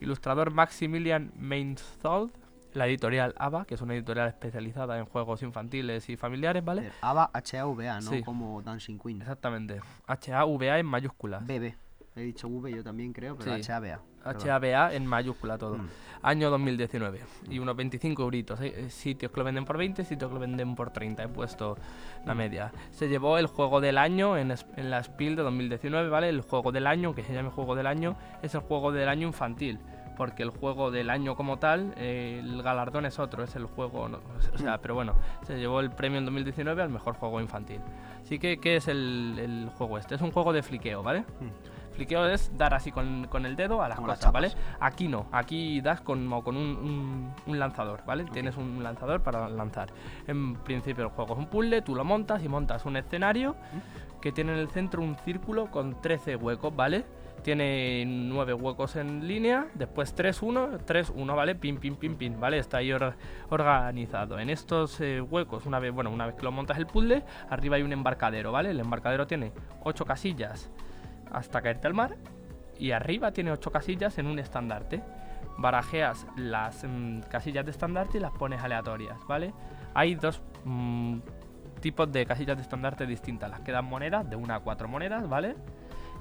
[0.00, 2.30] Ilustrador Maximilian Mainzold,
[2.74, 6.92] la editorial ABA, que es una editorial especializada en juegos infantiles y familiares, ¿vale?
[7.00, 8.22] AVA, H-A-V-A, no Sí.
[8.22, 9.20] como Dancing Queen.
[9.22, 9.80] Exactamente.
[10.06, 11.44] H-A-V-A en mayúsculas.
[11.44, 11.74] BB.
[12.16, 13.68] He dicho V yo también creo, pero Sí.
[13.68, 14.00] Perdón.
[14.24, 15.76] H-A-B-A en mayúscula todo.
[15.78, 15.88] Mm.
[16.22, 17.20] Año 2019.
[17.50, 18.58] Y unos 25 euritos.
[18.58, 21.22] Hay eh, sitios que lo venden por 20, sitios que lo venden por 30.
[21.24, 21.76] He puesto
[22.24, 22.38] la Mm.
[22.38, 22.72] media.
[22.90, 26.28] Se llevó el juego del año en, en la Spiel de 2019, ¿vale?
[26.30, 29.26] El juego del año, que se llama juego del año, es el juego del año
[29.28, 29.78] infantil.
[30.16, 34.08] Porque el juego del año como tal, eh, el galardón es otro, es el juego...
[34.08, 34.20] no-
[34.54, 37.80] o sea, pero bueno, se llevó el premio en 2019 al mejor juego infantil.
[38.22, 40.14] Así que, ¿qué es el, el juego este?
[40.14, 41.20] Es un juego de fliqueo, ¿vale?
[41.20, 41.85] Mm.
[41.96, 44.52] Fliqueo es dar así con, con el dedo a las cosas, ¿vale?
[44.80, 48.24] Aquí no, aquí das con, como con un, un- un lanzador, ¿vale?
[48.24, 49.88] Tienes un lanzador para lanzar.
[50.26, 53.56] En principio el juego es un puzzle, tú lo montas y montas un escenario
[54.20, 57.04] que tiene en el centro un círculo con 13 huecos, ¿vale?
[57.42, 61.54] Tiene 9 huecos en línea, después 3, 1, 3, 1, ¿vale?
[61.54, 62.58] Pin, pin, pin, pin, ¿vale?
[62.58, 63.14] Está ahí or-
[63.50, 64.38] organizado.
[64.38, 67.76] En estos eh, huecos, una vez, bueno, una vez que lo montas el puzzle, arriba
[67.76, 68.70] hay un embarcadero, ¿vale?
[68.70, 69.52] El embarcadero tiene
[69.84, 70.70] 8 casillas
[71.30, 72.16] hasta caerte al mar
[72.78, 75.02] y arriba tiene 8 casillas en un estandarte.
[75.58, 79.54] Barajeas las mm, casillas de estandarte y las pones aleatorias, ¿vale?
[79.94, 81.18] Hay dos mm,
[81.80, 83.50] tipos de casillas de estandarte distintas.
[83.50, 85.56] Las que dan monedas, de una a cuatro monedas, ¿vale?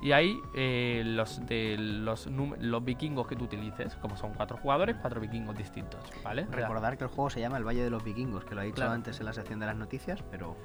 [0.05, 4.97] Y hay eh, los de los, los vikingos que tú utilices, como son cuatro jugadores,
[5.01, 6.45] cuatro vikingos distintos, ¿vale?
[6.51, 8.75] Recordar que el juego se llama El Valle de los Vikingos, que lo he dicho
[8.75, 8.91] Claro.
[8.91, 10.57] antes en la sección de las noticias, pero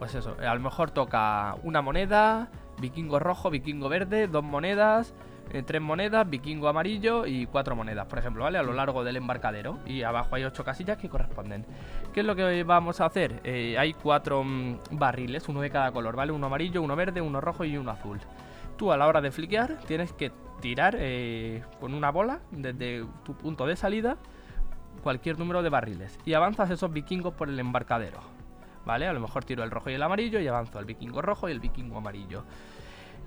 [0.00, 2.48] Pues eso, a lo mejor toca una moneda,
[2.80, 5.14] vikingo rojo, vikingo verde, dos monedas,
[5.52, 8.58] eh, tres monedas, vikingo amarillo y cuatro monedas, por ejemplo, ¿vale?
[8.58, 9.78] A lo largo del embarcadero.
[9.86, 11.64] Y abajo hay ocho casillas que corresponden.
[12.12, 13.40] ¿Qué es lo que hoy vamos a hacer?
[13.44, 16.32] Eh, hay cuatro mm, barriles, uno de cada color, ¿vale?
[16.32, 18.18] Uno amarillo, uno verde, uno rojo y uno azul.
[18.78, 23.36] Tú a la hora de fliquear tienes que tirar eh, con una bola desde tu
[23.36, 24.16] punto de salida
[25.02, 28.20] cualquier número de barriles y avanzas esos vikingos por el embarcadero.
[28.86, 29.06] ¿Vale?
[29.06, 31.52] A lo mejor tiro el rojo y el amarillo y avanzo el vikingo rojo y
[31.52, 32.44] el vikingo amarillo.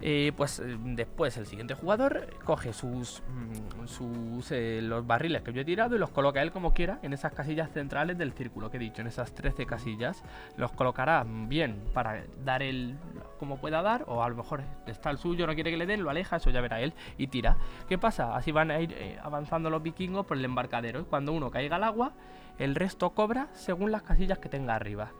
[0.03, 5.61] Eh, pues eh, después el siguiente jugador coge sus, mm, eh, los barriles que yo
[5.61, 8.77] he tirado y los coloca él como quiera en esas casillas centrales del círculo que
[8.77, 10.23] he dicho, en esas 13 casillas.
[10.57, 12.97] Los colocará bien para dar el
[13.39, 16.03] como pueda dar, o a lo mejor está el suyo, no quiere que le den,
[16.03, 17.57] lo aleja, eso ya verá él y tira.
[17.87, 18.35] ¿Qué pasa?
[18.35, 21.01] Así van a ir avanzando los vikingos por el embarcadero.
[21.01, 22.13] Y cuando uno caiga al agua,
[22.59, 25.11] el resto cobra según las casillas que tenga arriba.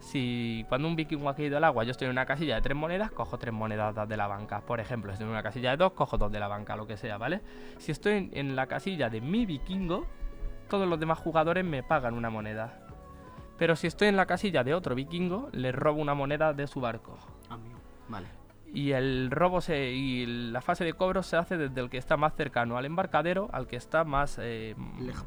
[0.00, 2.76] Si cuando un vikingo ha caído al agua, yo estoy en una casilla de tres
[2.76, 4.60] monedas, cojo tres monedas de la banca.
[4.60, 6.96] Por ejemplo, estoy en una casilla de dos, cojo dos de la banca, lo que
[6.96, 7.40] sea, ¿vale?
[7.78, 10.06] Si estoy en, la casilla de mi vikingo,
[10.68, 12.80] todos los demás jugadores me pagan una moneda.
[13.58, 16.80] Pero si estoy en la casilla de otro vikingo, le robo una moneda de su
[16.80, 17.16] barco.
[17.48, 17.78] Amigo,
[18.08, 18.45] vale
[18.76, 22.18] y el robo se, y la fase de cobro se hace desde el que está
[22.18, 24.76] más cercano al embarcadero al que está más eh,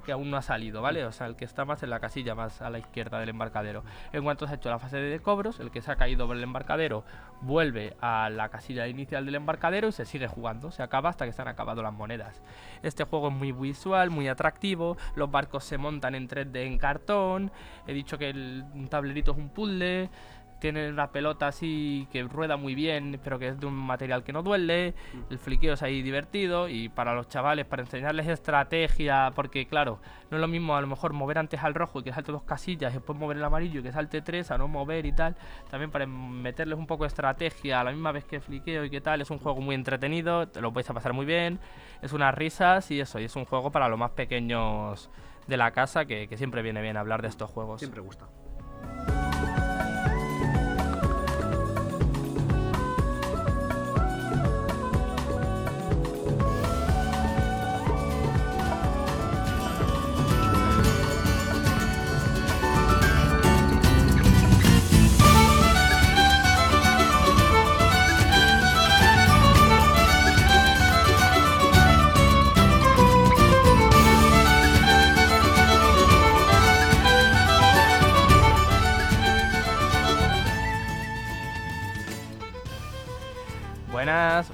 [0.05, 1.03] que aún no ha salido, ¿vale?
[1.03, 3.83] O sea, el que está más en la casilla, más a la izquierda del embarcadero.
[4.13, 6.37] En cuanto se ha hecho la fase de cobros, el que se ha caído por
[6.37, 7.03] el embarcadero
[7.41, 11.33] vuelve a la casilla inicial del embarcadero y se sigue jugando, se acaba hasta que
[11.33, 12.43] se han acabado las monedas.
[12.83, 17.51] Este juego es muy visual, muy atractivo, los barcos se montan en 3D en cartón,
[17.87, 20.11] he dicho que el tablerito es un puzzle,
[20.59, 24.33] tiene una pelota así que rueda muy bien, pero que es de un material que
[24.33, 24.93] no duele.
[25.13, 25.31] Mm.
[25.31, 30.37] El fliqueo es ahí divertido y para los chavales, para enseñarles estrategia, porque claro, no
[30.37, 32.93] es lo mismo a lo mejor mover antes al rojo y que salte dos casillas,
[32.93, 35.35] después mover el amarillo y que salte tres, a no mover y tal.
[35.69, 39.01] También para meterles un poco de estrategia a la misma vez que fliqueo y que
[39.01, 39.21] tal.
[39.21, 41.59] Es un juego muy entretenido, te lo vais a pasar muy bien.
[42.01, 45.09] Es unas risas y eso, y es un juego para los más pequeños
[45.47, 47.79] de la casa que, que siempre viene bien hablar de estos juegos.
[47.79, 48.27] Siempre gusta.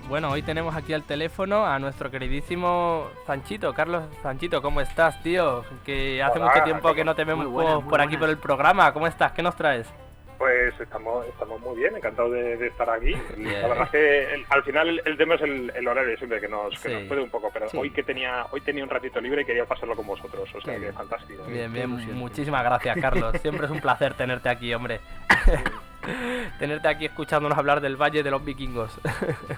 [0.08, 3.74] Bueno, hoy tenemos aquí al teléfono a nuestro queridísimo Sanchito.
[3.74, 5.64] Carlos Sanchito, ¿cómo estás, tío?
[5.86, 8.92] Que hace mucho tiempo que no te vemos por aquí por el programa.
[8.94, 9.32] ¿Cómo estás?
[9.34, 9.88] ¿Qué nos traes?
[10.38, 13.14] Pues estamos, estamos muy bien, encantado de, estar aquí.
[13.38, 16.90] La verdad es que al final el, tema es el, horario siempre que nos, que
[16.90, 19.66] nos puede un poco, pero hoy que tenía hoy tenía un ratito libre y quería
[19.66, 21.44] pasarlo con vosotros, o sea que fantástico.
[21.46, 25.00] Bien, bien, muchísimas gracias Carlos, siempre es un placer tenerte aquí, hombre.
[26.60, 29.00] tenerte aquí escuchándonos hablar del Valle de los Vikingos.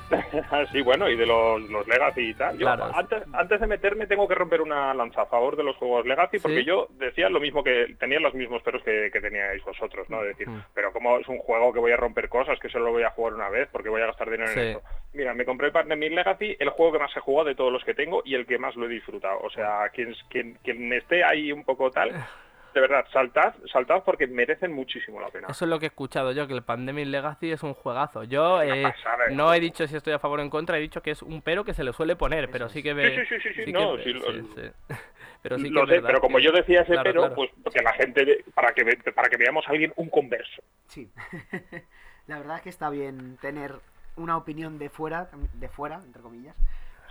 [0.72, 2.58] sí, bueno, y de los, los Legacy y tal.
[2.94, 6.40] antes, antes de meterme tengo que romper una lanza a favor de los juegos Legacy
[6.40, 10.22] porque yo decía lo mismo que tenía los mismos peros que, teníais vosotros, ¿no?
[10.22, 10.66] decir, mm.
[10.74, 13.34] pero como es un juego que voy a romper cosas, que solo voy a jugar
[13.34, 14.82] una vez porque voy a gastar dinero en eso.
[15.14, 17.94] Mira, me compré Pandemic Legacy, el juego que más he jugado de todos los que
[17.94, 19.40] tengo y el que más lo he disfrutado.
[19.40, 22.12] O sea, quien, quien, quien esté ahí un poco tal
[22.74, 25.48] de verdad, saltad, saltad porque merecen muchísimo la pena.
[25.50, 28.24] Eso es lo que he escuchado yo, que el Pandemic Legacy es un juegazo.
[28.24, 28.94] Yo eh,
[29.32, 31.42] no he dicho si estoy a favor o en contra, he dicho que es un
[31.42, 33.16] pero que se le suele poner, pero sí que ve...
[33.16, 34.14] Sí, sí, sí, sí, no, sí,
[35.42, 38.74] Pero sí que sé, pero como yo decía ese pero, pues porque la gente, para
[38.74, 40.62] que, para que veamos a alguien un converso.
[40.88, 41.10] Sí,
[42.28, 43.74] la verdad es que está bien tener
[44.16, 46.56] una opinión de fuera, de fuera, entre comillas,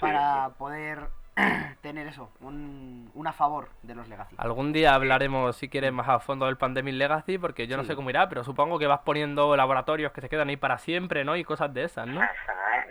[0.01, 1.09] para poder
[1.83, 4.37] tener eso, un, a favor de los Legacy.
[4.39, 7.95] Algún día hablaremos, si quieres, más a fondo del Pandemic Legacy, porque yo no sé
[7.95, 11.37] cómo irá, pero supongo que vas poniendo laboratorios que se quedan ahí para siempre, ¿no?
[11.37, 12.21] Y cosas de esas, ¿no?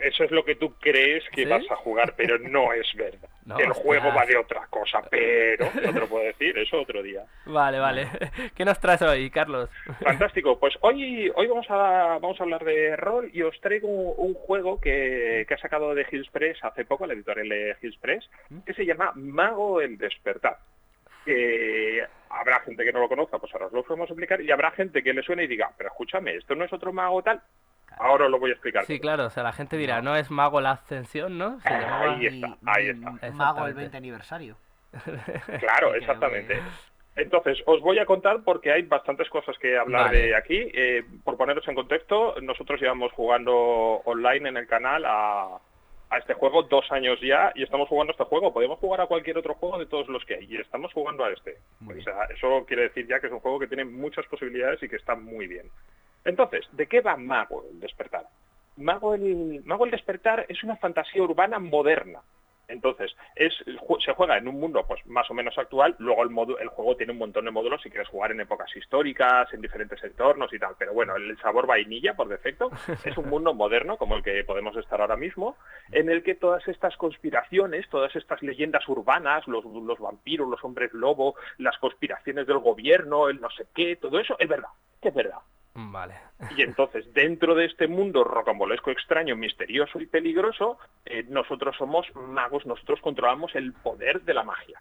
[0.00, 3.28] eso es lo que tú crees que vas a jugar, pero no es verdad.
[3.58, 7.24] el juego va de otra cosa, pero no te lo puedo decir, eso otro día.
[7.44, 8.08] Vale, vale.
[8.56, 9.70] ¿Qué nos traes hoy, Carlos?
[10.02, 10.58] Fantástico.
[10.58, 14.80] Pues hoy, hoy vamos a vamos a hablar de rol y os traigo un, juego
[14.80, 18.35] que, que, ha sacado de Hillspress hace poco, la editorial de Hillspress, ¿Mm?
[18.64, 20.58] Que se llama Mago el Despertar.
[22.30, 24.70] Habrá gente que no lo conozca, pues ahora os lo vamos a explicar, y habrá
[24.70, 27.42] gente que le suene y diga, pero escúchame, esto no es otro mago tal,
[27.98, 28.84] Ahora lo voy a explicar.
[28.84, 31.58] Sí, claro, o sea, la gente dirá, no, es Mago la Ascensión, ¿no?
[31.64, 33.30] Ahí está, ahí está.
[33.32, 34.56] Mago el 20 aniversario.
[35.60, 36.58] Claro, exactamente.
[37.16, 40.70] Entonces, os voy a contar porque hay bastantes cosas que hablar de aquí.
[40.72, 43.54] Eh, por poneros en contexto, nosotros llevamos jugando
[44.04, 45.58] online en el canal a,
[46.10, 48.52] a este juego dos años ya y estamos jugando este juego.
[48.52, 51.32] Podemos jugar a cualquier otro juego de todos los que hay y estamos jugando a
[51.32, 51.58] este.
[51.86, 54.88] O sea, eso quiere decir ya que es un juego que tiene muchas posibilidades y
[54.88, 55.68] que está muy bien.
[56.24, 58.26] Entonces, ¿de qué va Mago el despertar?
[58.76, 62.20] Mago el, Mago el despertar es una fantasía urbana moderna.
[62.68, 63.54] Entonces, es,
[64.04, 66.96] se juega en un mundo pues más o menos actual, luego el, modo, el juego
[66.96, 70.58] tiene un montón de módulos si quieres jugar en épocas históricas, en diferentes entornos y
[70.58, 72.70] tal, pero bueno, el sabor vainilla por defecto
[73.04, 75.56] es un mundo moderno como el que podemos estar ahora mismo,
[75.92, 80.92] en el que todas estas conspiraciones, todas estas leyendas urbanas, los, los vampiros, los hombres
[80.92, 85.14] lobo, las conspiraciones del gobierno, el no sé qué, todo eso es verdad, que es
[85.14, 85.38] verdad.
[85.76, 86.14] Vale.
[86.56, 92.64] Y entonces, dentro de este mundo rocambolesco, extraño, misterioso y peligroso, eh, nosotros somos magos,
[92.64, 94.80] nosotros controlamos el poder de la magia.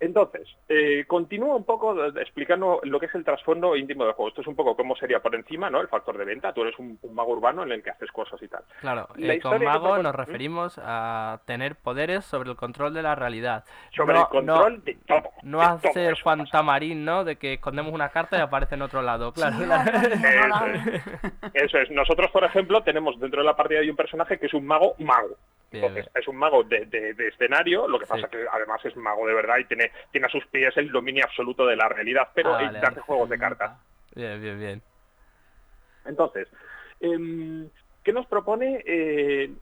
[0.00, 4.30] Entonces, eh, continúo un poco explicando lo que es el trasfondo íntimo del juego.
[4.30, 5.78] Esto es un poco cómo sería por encima, ¿no?
[5.82, 6.54] El factor de venta.
[6.54, 8.64] Tú eres un, mago urbano en el que haces cosas y tal.
[8.80, 13.64] Claro, eh, con mago nos referimos a tener poderes sobre el control de la realidad.
[13.94, 15.22] Sobre el control de todo.
[15.42, 17.22] No hacer fantamarín, ¿no?
[17.24, 19.34] De que escondemos una carta y aparece en otro lado.
[19.34, 19.56] Claro.
[21.52, 21.90] Eso, es.
[21.90, 24.94] Nosotros, por ejemplo, tenemos dentro de la partida hay un personaje que es un mago
[24.98, 25.36] mago.
[25.72, 29.58] Entonces, es un mago de, escenario, lo que pasa que además es mago de verdad
[29.58, 33.00] y tiene, tiene a sus pies el dominio absoluto de la realidad, pero ah, hace
[33.00, 33.72] juegos de cartas.
[34.14, 34.82] Bien, bien, bien.
[36.04, 36.48] Entonces,
[37.00, 37.68] eh,
[38.02, 38.82] ¿qué nos propone?
[38.86, 39.52] Eh,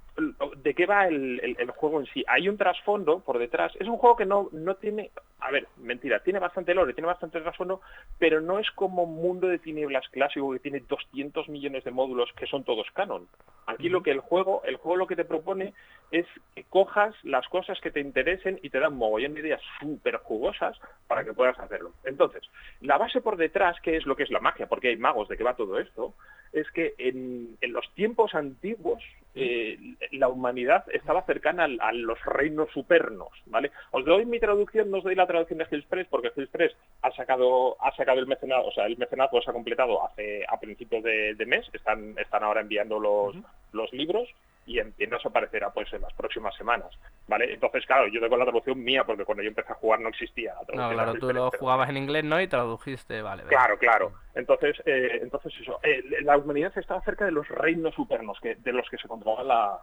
[0.56, 2.24] ¿De qué va el, juego en sí?
[2.26, 3.72] Hay un trasfondo por detrás.
[3.78, 5.10] Es un juego que no, no tiene...
[5.40, 7.80] A ver, mentira, tiene bastante lore, tiene bastante trasfondo,
[8.18, 12.46] pero no es como Mundo de Tinieblas clásico que tiene 200 millones de módulos que
[12.46, 13.28] son todos canon.
[13.66, 15.74] Aquí lo que el juego, el juego lo que te propone
[16.10, 20.16] es que cojas las cosas que te interesen y te dan mogollón de ideas súper
[20.16, 21.92] jugosas para que puedas hacerlo.
[22.04, 22.42] Entonces,
[22.80, 25.36] la base por detrás, que es lo que es la magia, porque hay magos de
[25.36, 26.14] qué va todo esto,
[26.52, 29.02] es que en, los tiempos antiguos
[29.38, 29.78] eh,
[30.12, 33.70] la humanidad estaba cercana a, los reinos supernos, ¿vale?
[33.92, 37.76] Os doy mi traducción, no os doy la traducción de Hillspress porque Hillspress ha sacado
[37.80, 41.46] ha sacado el mecenado, o sea, el mecenado se ha completado hace a principios de,
[41.46, 43.36] mes, están están ahora enviando los,
[43.72, 44.28] los libros
[44.68, 46.90] y en, en eso aparecerá pues en las próximas semanas,
[47.26, 47.54] ¿vale?
[47.54, 50.52] Entonces, claro, yo tengo la traducción mía porque cuando yo empecé a jugar no existía
[50.52, 50.90] la traducción.
[50.90, 52.38] No, claro, tú lo jugabas en inglés, ¿no?
[52.38, 53.44] Y tradujiste, vale.
[53.44, 54.12] Claro, claro.
[54.34, 58.72] Entonces, eh, entonces eso, eh, la humanidad estaba cerca de los reinos supernos, que, de
[58.72, 59.80] los que se controla la,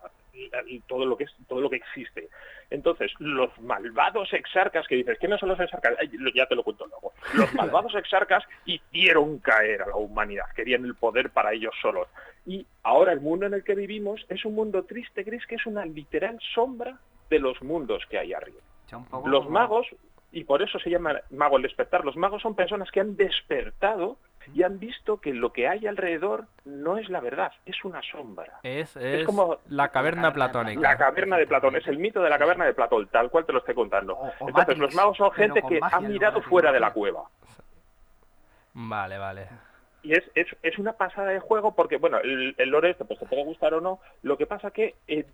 [0.88, 2.30] todo lo que es todo lo que existe.
[2.70, 5.94] Entonces, los malvados exarcas que dices, ¿quiénes son los exarcas?
[6.34, 7.14] ya te lo cuento luego.
[7.34, 12.08] Los malvados exarcas hicieron caer a la humanidad, querían el poder para ellos solos.
[12.46, 15.66] Y ahora el mundo en el que vivimos es un mundo triste, gris, que es
[15.66, 18.62] una literal sombra de los mundos que hay arriba.
[19.26, 19.88] Los magos,
[20.32, 24.18] y por eso se llama mago el despertar, los magos son personas que han despertado
[24.54, 28.60] y han visto que lo que hay alrededor no es la verdad, es una sombra.
[28.64, 30.82] Es, como la caverna platónica.
[30.82, 33.54] La caverna de Platón, es el mito de la caverna de Platón, tal cual te
[33.54, 34.18] lo estoy contando.
[34.40, 37.24] Entonces los magos son gente que ha mirado fuera de la cueva.
[38.74, 39.48] Vale, vale.
[40.04, 43.20] Y es, es, es, una pasada de juego porque, bueno, el, el lore este, pues
[43.20, 45.26] te puede gustar o no, lo que pasa que eh,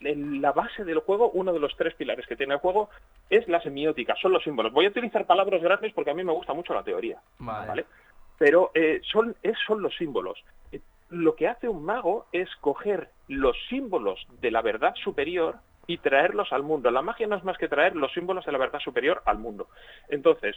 [0.00, 2.90] en la base del juego, uno de los tres pilares que tiene el juego
[3.28, 4.72] es la semiótica, son los símbolos.
[4.72, 7.18] Voy a utilizar palabras grandes porque a mí me gusta mucho la teoría.
[7.38, 7.84] ¿vale?
[8.38, 9.36] Pero eh, son,
[9.66, 10.38] son los símbolos.
[10.72, 10.80] Eh,
[11.10, 16.52] lo que hace un mago es coger los símbolos de la verdad superior y traerlos
[16.52, 16.90] al mundo.
[16.90, 19.68] La magia no es más que traer los símbolos de la verdad superior al mundo.
[20.08, 20.56] Entonces,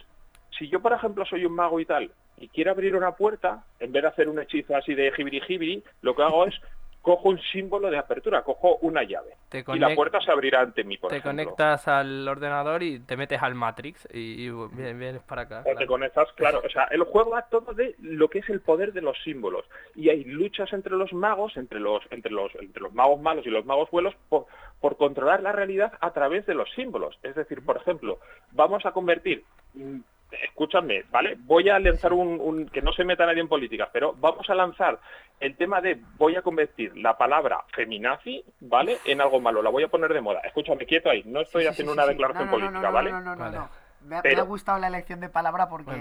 [0.57, 3.91] si yo, por ejemplo, soy un mago y tal, y quiero abrir una puerta, en
[3.91, 6.59] vez de hacer un hechizo así de jibiri jibiri, lo que hago es
[7.01, 9.35] cojo un símbolo de apertura, cojo una llave
[9.73, 13.41] y la puerta se abrirá ante mí, por Te conectas al ordenador y te metes
[13.41, 15.63] al Matrix y, vienes para acá.
[15.65, 18.61] O te conectas, claro, o sea, el juego va todo de lo que es el
[18.61, 22.83] poder de los símbolos y hay luchas entre los magos, entre los entre los entre
[22.83, 24.45] los magos malos y los magos buenos por,
[24.79, 27.17] por controlar la realidad a través de los símbolos.
[27.23, 28.19] Es decir, por ejemplo,
[28.51, 29.43] vamos a convertir
[29.73, 29.99] mm,
[30.43, 31.37] escúchame, ¿vale?
[31.39, 34.99] Voy a lanzar un, que no se meta nadie en políticas, pero vamos a lanzar
[35.41, 38.97] el tema de voy a convertir la palabra feminazi, ¿vale?
[39.05, 40.39] En algo malo, la voy a poner de moda.
[40.41, 43.11] Escúchame, quieto ahí, no estoy haciendo una declaración política, ¿vale?
[43.11, 43.69] No, no, no, no,
[44.01, 45.91] Me, ha gustado la elección de palabra porque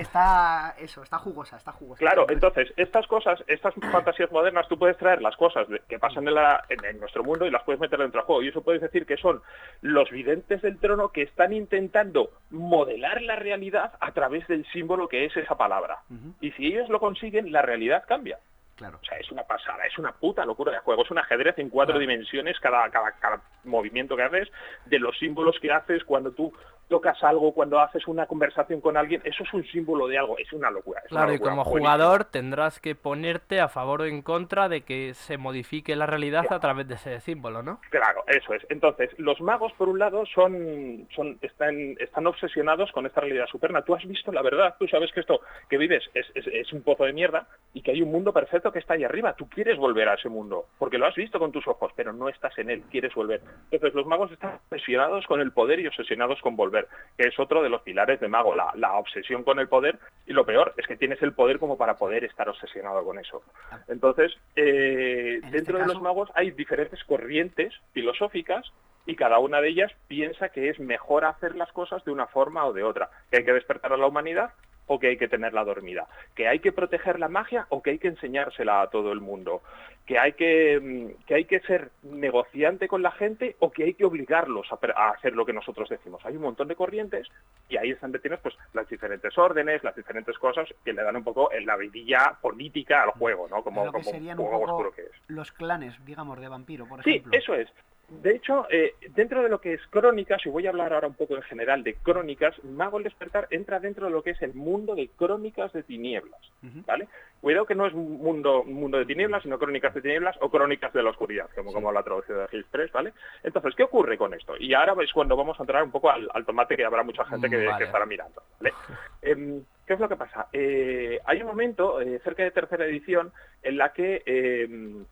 [0.00, 1.98] está eso, está jugosa, está jugosa.
[1.98, 6.34] Claro, entonces, estas cosas, estas fantasías modernas, tú puedes traer las cosas que pasan en,
[6.34, 8.42] la, en, nuestro mundo y las puedes meter dentro del juego.
[8.42, 9.42] Y eso puedes decir que son
[9.80, 15.24] los videntes del trono que están intentando modelar la realidad a través del símbolo que
[15.24, 16.00] es esa palabra.
[16.40, 18.38] Y si ellos lo consiguen, la realidad cambia.
[18.76, 18.98] Claro.
[19.02, 21.02] O sea, es una pasada, es una puta locura de juego.
[21.02, 24.48] Es un ajedrez en cuatro dimensiones, cada, cada, cada movimiento que haces,
[24.84, 26.52] de los símbolos que haces cuando tú
[26.88, 30.52] tocas algo, cuando haces una conversación con alguien, eso es un símbolo de algo, es
[30.52, 31.02] una locura.
[31.08, 35.38] claro, y como jugador tendrás que ponerte a favor o en contra de que se
[35.38, 37.80] modifique la realidad a través de ese símbolo, ¿no?
[37.90, 38.64] Claro, eso es.
[38.68, 43.82] Entonces, los magos, por un lado, son, son están, están obsesionados con esta realidad superna.
[43.82, 47.04] Tú has visto la verdad, tú sabes que esto que vives es, es, un pozo
[47.04, 49.34] de mierda y que hay un mundo perfecto que está ahí arriba.
[49.34, 52.28] Tú quieres volver a ese mundo, porque lo has visto con tus ojos, pero no
[52.28, 53.40] estás en él, quieres volver.
[53.70, 56.75] Entonces, los magos están obsesionados con el poder y obsesionados con volver
[57.16, 60.44] que es otro de los pilares de Mago, la, obsesión con el poder, y lo
[60.44, 63.42] peor es que tienes el poder como para poder estar obsesionado con eso.
[63.88, 68.72] Entonces, eh, este dentro de los magos hay diferentes corrientes filosóficas
[69.06, 72.66] y cada una de ellas piensa que es mejor hacer las cosas de una forma
[72.66, 74.50] o de otra, que hay que despertar a la humanidad
[74.86, 77.98] o que hay que tenerla dormida, que hay que proteger la magia o que hay
[77.98, 79.62] que enseñársela a todo el mundo,
[80.06, 83.94] que hay que, mm, que, hay que ser negociante con la gente o que hay
[83.94, 86.24] que obligarlos a, hacer lo que nosotros decimos.
[86.24, 87.26] Hay un montón de corrientes
[87.68, 91.24] y ahí están detenidas pues, las diferentes órdenes, las diferentes cosas que le dan un
[91.24, 93.62] poco en la vidilla política al juego, ¿no?
[93.64, 95.12] Como, como juego oscuro que es.
[95.26, 97.32] Los clanes, digamos, de vampiro, por ejemplo.
[97.32, 97.68] Sí, eso es.
[98.08, 101.14] De hecho, eh, dentro de lo que es crónicas, y voy a hablar ahora un
[101.14, 104.54] poco en general de crónicas, Mago el Despertar entra dentro de lo que es el
[104.54, 106.40] mundo de crónicas de tinieblas,
[106.86, 107.08] ¿vale?
[107.40, 110.92] Cuidado que no es un mundo, mundo de tinieblas, sino crónicas de tinieblas o crónicas
[110.92, 113.12] de la oscuridad, como, como la traducción de Gil 3, ¿vale?
[113.42, 114.54] Entonces, ¿qué ocurre con esto?
[114.56, 117.50] Y ahora es cuando vamos a entrar un poco al, tomate que habrá mucha gente
[117.50, 118.72] que, estará mirando, ¿vale?
[119.22, 120.46] Em, ¿Qué es lo que pasa?
[120.52, 123.32] Eh, hay un momento, eh, cerca de tercera edición,
[123.62, 125.04] en la que em,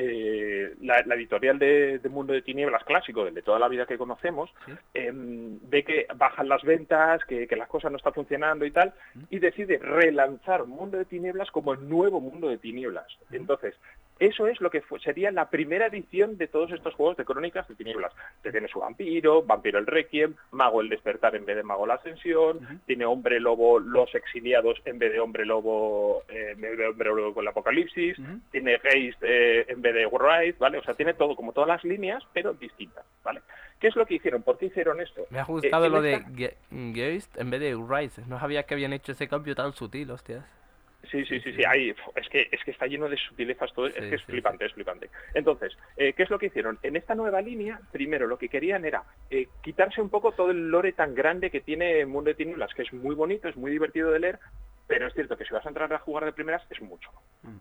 [0.00, 4.48] eh, la, editorial de, Mundo de Tinieblas clásico, el de toda la vida que conocemos,
[4.94, 8.94] em, ve que bajan las ventas, que, las cosas no están funcionando y tal,
[9.28, 13.08] y decide relanzar Mundo de Tinieblas como el nuevo Mundo de Tinieblas.
[13.32, 13.74] Entonces,
[14.18, 17.74] eso es lo que sería la primera edición de todos estos juegos de crónicas de
[17.74, 18.12] tinieblas.
[18.42, 21.94] Te tiene su vampiro, vampiro el requiem, mago el despertar en vez de mago la
[21.94, 26.86] ascensión, tiene hombre lobo los exiliados en vez de hombre lobo eh, en vez de
[26.86, 28.16] hombre lobo con el apocalipsis,
[28.50, 30.78] tiene geist eh, en vez de rise, ¿vale?
[30.78, 33.40] O sea, tiene todo, como todas las líneas, pero distintas, ¿vale?
[33.78, 34.42] ¿Qué es lo que hicieron?
[34.42, 35.26] ¿Por qué hicieron esto?
[35.30, 36.24] Me ha gustado eh, lo de
[36.94, 38.22] geist en vez de rise.
[38.26, 40.44] No sabía que habían hecho ese cambio tan sutil, hostias.
[41.10, 44.14] Sí, sí, sí, sí, es que es que está lleno de sutilezas todo, es que
[44.14, 45.08] es flipante, es flipante.
[45.32, 46.78] Entonces, eh, ¿qué es lo que hicieron?
[46.82, 50.68] En esta nueva línea, primero lo que querían era eh, quitarse un poco todo el
[50.70, 54.10] lore tan grande que tiene Mundo de Tinieblas, que es muy bonito, es muy divertido
[54.10, 54.38] de leer,
[54.86, 57.10] pero es cierto que si vas a entrar a jugar de primeras es mucho.
[57.42, 57.56] Mm.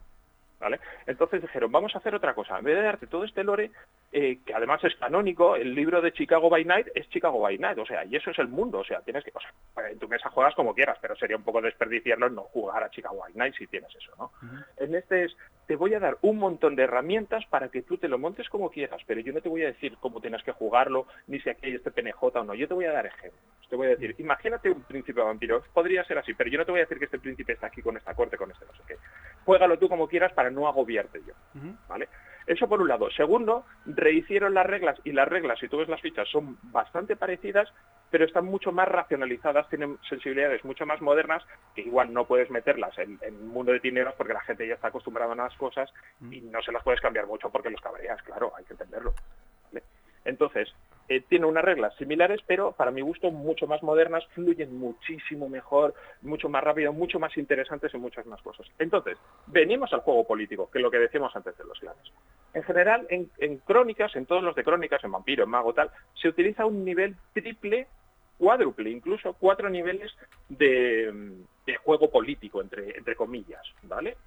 [0.60, 0.80] ¿Vale?
[1.06, 2.58] Entonces dijeron, vamos a hacer otra cosa.
[2.58, 3.72] En vez de darte todo este lore,
[4.12, 7.78] eh, que además es canónico, el libro de Chicago by Night es Chicago by Night,
[7.78, 10.08] o sea, y eso es el mundo, o sea, tienes que, o sea, en tu
[10.08, 13.56] mesa juegas como quieras, pero sería un poco desperdiciarlo no jugar a Chicago by Night
[13.56, 14.32] si tienes eso, ¿no?
[14.78, 15.38] En este es,
[15.68, 18.72] te voy a dar un montón de herramientas para que tú te lo montes como
[18.72, 21.68] quieras, pero yo no te voy a decir cómo tienes que jugarlo, ni si aquí
[21.68, 23.44] hay este PNJ o no, yo te voy a dar ejemplos.
[23.70, 26.72] Te voy a decir, imagínate un príncipe vampiro, podría ser así, pero yo no te
[26.72, 28.84] voy a decir que este príncipe está aquí con esta corte, con este no sé
[28.88, 28.96] qué.
[29.44, 31.34] Juégalo tú como quieras para no agobiarte yo,
[31.90, 32.08] ¿vale?
[32.48, 33.12] Eso por un lado.
[33.12, 37.72] Segundo, rehicieron las reglas y las reglas, si tú ves las fichas, son bastante parecidas,
[38.10, 41.44] pero están mucho más racionalizadas, tienen sensibilidades mucho más modernas,
[41.76, 44.88] que igual no puedes meterlas en, un mundo de tinieblas porque la gente ya está
[44.88, 45.94] acostumbrada a las cosas
[46.32, 49.14] y no se las puedes cambiar mucho porque los cabreas, claro, hay que entenderlo.
[50.24, 50.74] Entonces,
[51.10, 55.94] eh, tiene unas reglas similares, pero para mi gusto mucho más modernas, fluyen muchísimo mejor,
[56.22, 58.68] mucho más rápido, mucho más interesantes y muchas más cosas.
[58.78, 62.04] Entonces, venimos al juego político, que es lo que decíamos antes de los clanes.
[62.54, 66.28] En general, en, crónicas, en todos los de crónicas, en vampiro, en mago, tal, se
[66.28, 67.88] utiliza un nivel triple,
[68.38, 70.12] cuádruple, incluso cuatro niveles
[70.50, 74.18] de, de juego político, entre, entre comillas, ¿vale?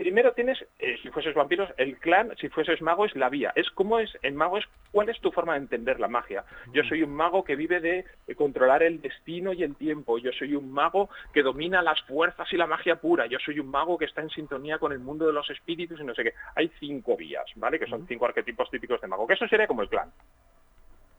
[0.00, 3.52] Primero tienes, eh, si fueses vampiros, el clan, si fueses mago es la vía.
[3.54, 6.42] Es como es, en mago es cuál es tu forma de entender la magia.
[6.72, 10.16] Yo soy un mago que vive de, controlar el destino y el tiempo.
[10.16, 13.26] Yo soy un mago que domina las fuerzas y la magia pura.
[13.26, 16.04] Yo soy un mago que está en sintonía con el mundo de los espíritus y
[16.04, 16.32] no sé qué.
[16.56, 17.78] Hay cinco vías, ¿vale?
[17.78, 19.26] Que son cinco arquetipos típicos de mago.
[19.26, 20.10] Que eso sería como el clan.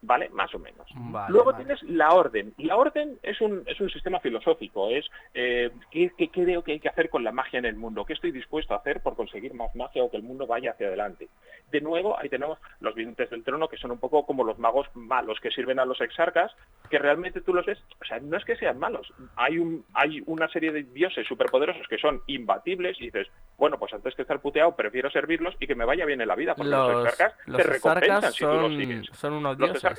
[0.01, 0.29] ¿Vale?
[0.29, 0.87] Más o menos.
[1.29, 2.53] Luego tienes la orden.
[2.57, 6.89] La orden es un, es un sistema filosófico, es eh, ¿qué, creo que hay que
[6.89, 9.75] hacer con la magia en el mundo, qué estoy dispuesto a hacer por conseguir más
[9.75, 11.29] magia o que el mundo vaya hacia adelante.
[11.71, 14.87] De nuevo, ahí tenemos los videntes del trono, que son un poco como los magos
[14.93, 16.51] malos que sirven a los exarcas,
[16.89, 20.21] que realmente tú los ves, o sea, no es que sean malos, hay, un, hay
[20.25, 23.27] una serie de dioses superpoderosos que son imbatibles y dices,
[23.57, 26.35] bueno, pues antes que estar puteado, prefiero servirlos y que me vaya bien en la
[26.35, 29.07] vida, porque los, exarcas te recompensan si tú los sigues.
[29.13, 29.90] Son unos dioses los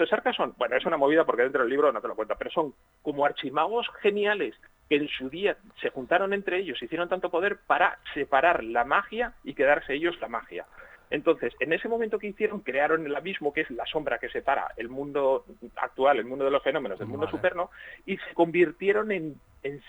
[0.00, 2.50] exarcas son, bueno, es una movida porque dentro del libro no te lo cuenta, pero
[2.50, 4.54] son como archimagos geniales
[4.88, 9.34] que en su día se juntaron entre ellos, hicieron tanto poder para separar la magia
[9.44, 10.66] y quedarse ellos la magia.
[11.10, 14.68] Entonces, en ese momento que hicieron, crearon el abismo, que es la sombra que separa
[14.76, 15.44] el mundo
[15.76, 17.70] actual, el mundo de los fenómenos, del mundo superno,
[18.06, 19.40] y se convirtieron en,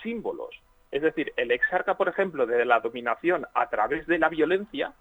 [0.02, 0.50] símbolos.
[0.90, 4.92] Es decir, el exarca, por ejemplo, de la dominación a través de la violencia,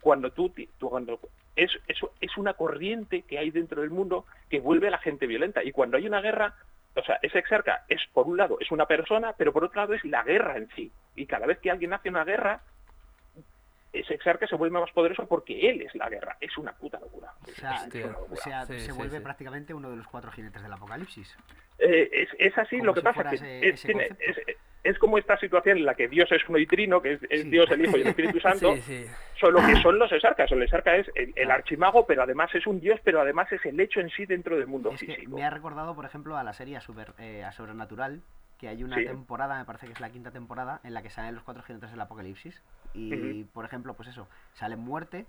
[0.00, 1.20] cuando tú, cuando
[1.56, 5.62] es, es una corriente que hay dentro del mundo que vuelve a la gente violenta.
[5.62, 6.54] Y cuando hay una guerra,
[6.96, 9.94] o sea, ese exarca es, por un lado, es una persona, pero por otro lado
[9.94, 10.92] es la guerra en sí.
[11.16, 12.62] Y cada vez que alguien hace una guerra,
[13.94, 16.36] ese exarca se vuelve más poderoso porque él es la guerra.
[16.40, 17.32] Es una puta locura.
[18.30, 21.36] O sea, se vuelve prácticamente uno de los cuatro jinetes del apocalipsis.
[21.78, 23.74] Eh, es, así, lo que pasa que
[24.84, 27.70] es, como esta situación en la que Dios es uno y trino, que es, Dios,
[27.70, 28.74] el Hijo y el Espíritu Santo,
[29.40, 30.50] solo que son los exarcas.
[30.52, 34.00] El exarca es el, archimago, pero además es un Dios, pero además es el hecho
[34.00, 35.36] en sí dentro del mundo físico.
[35.36, 38.22] me ha recordado, por ejemplo, a la serie super, eh, a Sobrenatural,
[38.58, 41.34] que hay una temporada, me parece que es la quinta temporada, en la que salen
[41.34, 42.62] los cuatro jinetes del apocalipsis.
[42.94, 45.26] Y, por ejemplo, pues eso, sale muerte,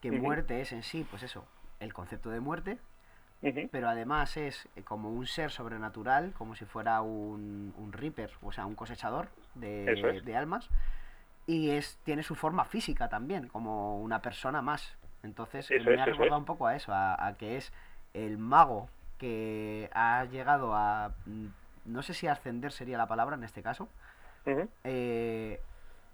[0.00, 1.46] que muerte es en sí, pues eso,
[1.80, 2.78] el concepto de muerte,
[3.72, 8.52] pero además es eh, como un ser sobrenatural, como si fuera un, un reaper, o
[8.52, 10.68] sea, un cosechador de, almas,
[11.46, 14.96] y es tiene su forma física también, como una persona más.
[15.24, 17.72] Entonces me ha recordado un poco a eso, a, que es
[18.14, 18.88] el mago
[19.18, 21.46] que ha llegado a, mm,
[21.86, 23.88] no sé si ascender sería la palabra en este caso,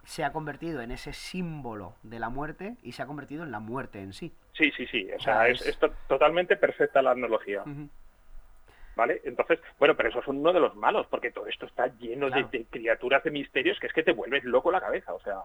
[0.08, 3.60] se ha convertido en ese símbolo de la muerte y se ha convertido en la
[3.60, 4.32] muerte en sí.
[4.54, 5.06] Sí, sí, sí.
[5.14, 7.62] O, sea, es, totalmente perfecta la analogía.
[8.96, 9.20] ¿Vale?
[9.24, 12.42] Entonces, bueno, pero eso es uno de los malos, porque todo esto está lleno de,
[12.44, 15.12] de, criaturas de misterios que es que te vuelves loco la cabeza.
[15.12, 15.40] O sea,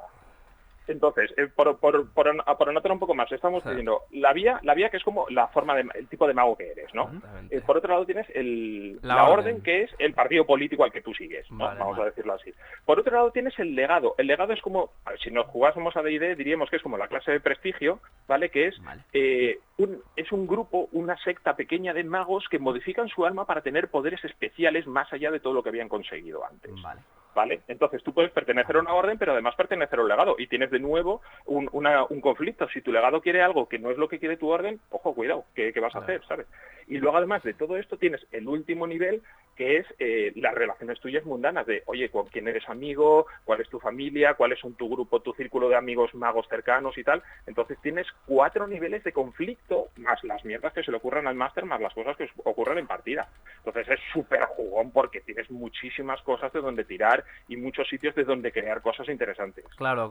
[0.88, 4.90] entonces, eh, por, por, por, anotar un poco más, estamos diciendo la vía, la vía
[4.90, 7.10] que es como la forma de, el tipo de mago que eres, ¿no?
[7.50, 9.62] Eh, por otro lado tienes el, la, orden.
[9.62, 12.54] que es el partido político al que tú sigues, vamos a decirlo así.
[12.86, 14.16] Por otro lado tienes el legado.
[14.18, 14.92] El legado es como,
[15.24, 18.50] si nos jugásemos a D&D diríamos que es como la clase de prestigio, ¿vale?
[18.50, 18.82] Que es
[19.14, 23.62] eh, un, es un grupo, una secta pequeña de magos que modifican su alma para
[23.62, 26.72] tener poderes especiales más allá de todo lo que habían conseguido antes.
[26.82, 27.02] Vale.
[27.34, 27.62] ¿Vale?
[27.68, 30.72] Entonces tú puedes pertenecer a una orden, pero además pertenecer a un legado y tienes
[30.72, 32.68] de nuevo un, un conflicto.
[32.70, 35.46] Si tu legado quiere algo que no es lo que quiere tu orden, ojo, cuidado,
[35.56, 36.48] ¿qué, vas a hacer, sabes?
[36.88, 39.22] Y luego además de todo esto tienes el último nivel
[39.56, 43.70] que es eh, las relaciones tuyas mundanas de, oye, con quién eres amigo, cuál es
[43.70, 47.22] tu familia, cuáles son tu grupo, tu círculo de amigos magos cercanos y tal.
[47.46, 51.66] Entonces tienes cuatro niveles de conflicto, más las mierdas que se le ocurran al máster,
[51.66, 53.30] más las cosas que ocurren en partida.
[53.58, 58.24] Entonces es súper jugón porque tienes muchísimas cosas de donde tirar y muchos sitios de
[58.24, 59.66] donde crear cosas interesantes.
[59.76, 60.10] Claro,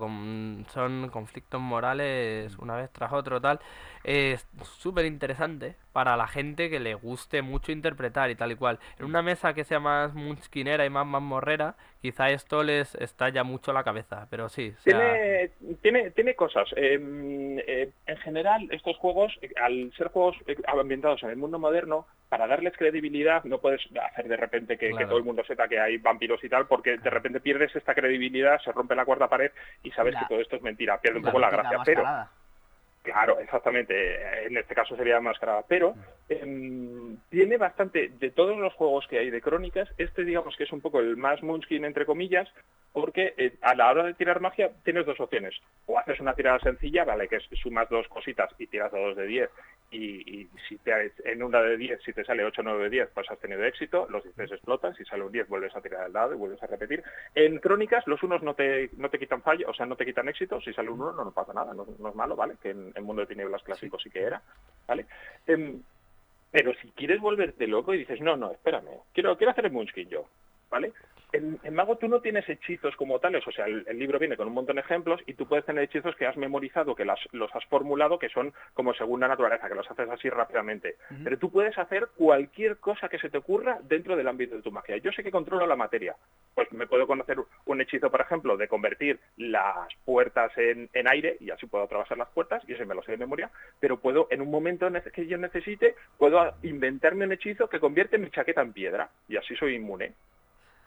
[0.69, 3.61] son conflictos morales una vez tras otro, tal.
[4.05, 8.79] Es súper interesante para la gente que le guste mucho interpretar y tal y cual.
[8.99, 13.73] En una mesa que sea más munchkinera y más morrera quizá esto les estalla mucho
[13.73, 14.75] la cabeza, pero sí.
[14.83, 16.69] Tiene, tiene, tiene cosas.
[16.75, 19.33] Em, eh, en general, estos juegos,
[19.63, 24.27] al ser juegos eh, ambientados en el mundo moderno, para darles credibilidad no puedes hacer
[24.27, 27.41] de repente que, todo el mundo sepa que hay vampiros y tal, porque de repente
[27.41, 31.01] pierdes esta credibilidad, se rompe la cuarta pared y sabes que todo esto es mentira,
[31.01, 31.79] pierde un poco la gracia.
[31.85, 32.05] Pero
[33.03, 34.47] Claro, exactamente.
[34.47, 35.95] En este caso sería máscara, pero
[36.29, 39.89] em, tiene bastante de todos los juegos que hay de crónicas.
[39.99, 42.49] Este, digamos que es un poco el más Munchkin entre comillas,
[42.93, 45.55] porque eh, a la hora de tirar magia tienes dos opciones.
[45.87, 49.27] O haces una tirada sencilla, vale, que sumas dos cositas y tiras a dos de
[49.27, 49.51] 10.
[49.93, 53.11] Y, si te, en una de 10, si te sale 8 o 9 de 10,
[53.13, 56.15] pues has tenido éxito, los 10 explotan, si sale un 10 vuelves a tirar el
[56.15, 57.03] dado y vuelves a repetir.
[57.35, 60.31] En crónicas los unos no te, no te quitan fallo, o sea, no te quitan
[60.31, 62.55] éxito, si sale un 1 no, no pasa nada, no, es malo, ¿vale?
[62.63, 64.43] Que en el mundo de tinieblas clásico sí, que era,
[64.87, 65.07] ¿vale?
[65.47, 65.83] Em,
[66.51, 70.09] pero si quieres volverte loco y dices, no, no, espérame, quiero, quiero hacer el Munchkin
[70.09, 70.27] yo,
[70.71, 70.93] ¿vale?
[71.33, 74.55] En, Mago tú no tienes hechizos como tales, o sea, el, libro viene con un
[74.55, 78.19] montón de ejemplos y tú puedes tener hechizos que has memorizado, que los has formulado,
[78.19, 80.97] que son como segunda naturaleza, que los haces así rápidamente.
[81.25, 84.71] Pero tú puedes hacer cualquier cosa que se te ocurra dentro del ámbito de tu
[84.71, 84.97] magia.
[84.99, 86.17] Yo sé que controlo la materia,
[86.55, 91.51] pues me puedo conocer un hechizo, por ejemplo, de convertir las puertas en, aire y
[91.51, 94.41] así puedo atravesar las puertas y ese me lo sé de memoria, pero puedo, en
[94.41, 99.11] un momento que yo necesite, puedo inventarme un hechizo que convierte mi chaqueta en piedra
[99.29, 100.13] y así soy inmune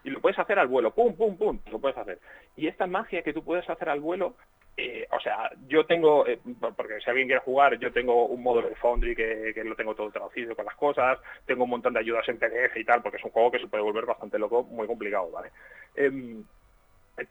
[0.06, 2.20] y lo puedes hacer al vuelo, pum, pum, pum, lo puedes hacer.
[2.56, 4.36] Y esta magia que tú puedes hacer al vuelo,
[4.76, 6.38] eh, o sea, yo tengo, eh,
[6.76, 10.12] porque si alguien quiere jugar, yo tengo un módulo de Foundry que, lo tengo todo
[10.12, 13.24] traducido con las cosas, tengo un montón de ayudas en PDF y tal, porque es
[13.24, 15.50] un juego que se puede volver bastante loco, muy complicado, ¿vale?
[15.96, 16.44] Em,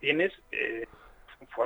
[0.01, 0.85] tienes eh,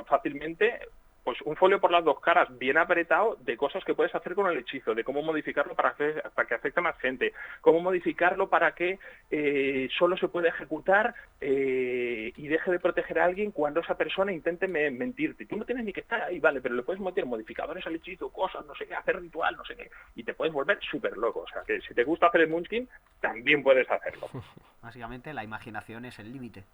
[0.06, 0.78] fácilmente
[1.24, 4.50] pues un folio por las dos caras, bien apretado, de cosas que puedes hacer con
[4.50, 8.98] el hechizo, de cómo modificarlo para, que afecte a más gente, cómo modificarlo para que
[9.30, 14.32] eh, solo se pueda ejecutar eh, y deje de proteger a alguien cuando esa persona
[14.32, 15.46] intente mentirte.
[15.46, 18.30] Tú no tienes ni que estar ahí, vale, pero le puedes meter modificadores al hechizo,
[18.30, 21.40] cosas, no sé qué, hacer ritual, no sé qué, y te puedes volver súper loco.
[21.40, 22.88] O sea, que si te gusta hacer el Munchkin,
[23.20, 24.28] también puedes hacerlo.
[24.82, 26.64] Básicamente la imaginación es el límite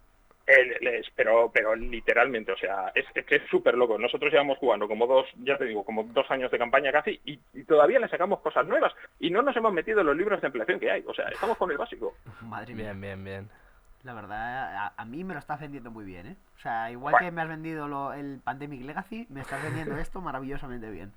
[1.15, 3.97] pero, pero literalmente, o sea, es, que es súper loco.
[3.97, 7.37] Nosotros llevamos jugando como dos, ya te digo, como dos años de campaña casi y,
[7.65, 10.79] todavía le sacamos cosas nuevas y no nos hemos metido en los libros de ampliación
[10.79, 11.03] que hay.
[11.05, 12.15] O sea, estamos con el básico.
[12.41, 12.93] Madre mía.
[12.93, 13.49] Bien, bien, bien.
[14.03, 16.35] La verdad, a, mí me lo estás vendiendo muy bien, ¿eh?
[16.57, 20.21] O sea, igual que me has vendido lo, el Pandemic Legacy, me estás vendiendo esto
[20.21, 21.11] maravillosamente bien.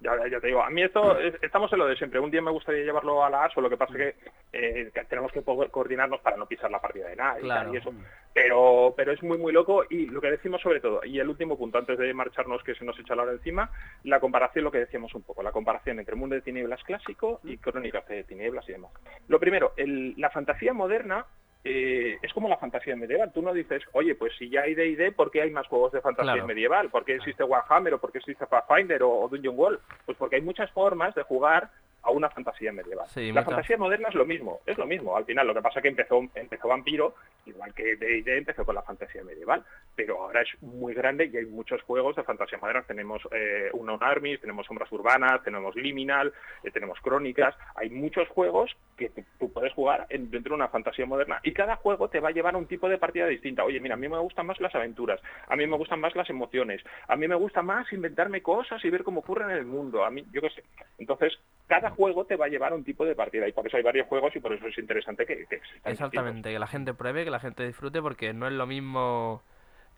[0.00, 2.20] Ya, ya, te digo, a mí esto, estamos en lo de siempre.
[2.20, 5.30] Un día me gustaría llevarlo a la ASO, lo que pasa es que, eh, tenemos
[5.30, 7.92] que coordinarnos para no pisar la partida de nada y, eso.
[8.32, 11.58] Pero, pero es muy, muy loco y lo que decimos sobre todo, y el último
[11.58, 13.70] punto, antes de marcharnos que se nos echa la hora encima,
[14.04, 17.58] la comparación, lo que decíamos un poco, la comparación entre Mundo de Tinieblas clásico y
[17.58, 18.92] Crónicas de Tinieblas y demás.
[19.28, 21.26] Lo primero, la fantasía moderna
[21.62, 23.32] eh, es como la fantasía medieval.
[23.32, 26.00] Tú no dices, oye, pues si ya hay D&D, ¿por qué hay más juegos de
[26.00, 26.90] fantasía medieval?
[26.90, 29.80] ¿Por qué existe Warhammer o por qué existe Pathfinder o, o Dungeon Wall?
[30.06, 31.70] Pues porque hay muchas formas de jugar
[32.02, 33.06] a una fantasía medieval.
[33.14, 35.16] la fantasía moderna es lo mismo, es lo mismo.
[35.16, 37.14] Al final, lo que pasa es que empezó, empezó Vampiro,
[37.46, 41.46] igual que D&D empezó con la fantasía medieval, pero ahora es muy grande y hay
[41.46, 42.82] muchos juegos de fantasía moderna.
[42.82, 46.32] Tenemos eh, Unknown Armies, tenemos Sombras Urbanas, tenemos Liminal,
[46.62, 47.54] eh, tenemos Crónicas.
[47.74, 52.08] Hay muchos juegos que tú puedes jugar dentro de una fantasía moderna y cada juego
[52.08, 53.64] te va a llevar a un tipo de partida distinta.
[53.64, 56.28] Oye, mira, a mí me gustan más las aventuras, a mí me gustan más las
[56.30, 60.04] emociones, a mí me gusta más inventarme cosas y ver cómo ocurre en el mundo.
[60.04, 60.64] A mí, yo qué sé.
[60.98, 63.76] Entonces, cada juego te va a llevar a un tipo de partida y por eso
[63.76, 67.24] hay varios juegos y por eso es interesante que, que Exactamente, que la gente pruebe,
[67.24, 69.42] que la gente disfrute porque no es lo mismo...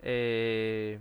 [0.02, 0.98] Eh,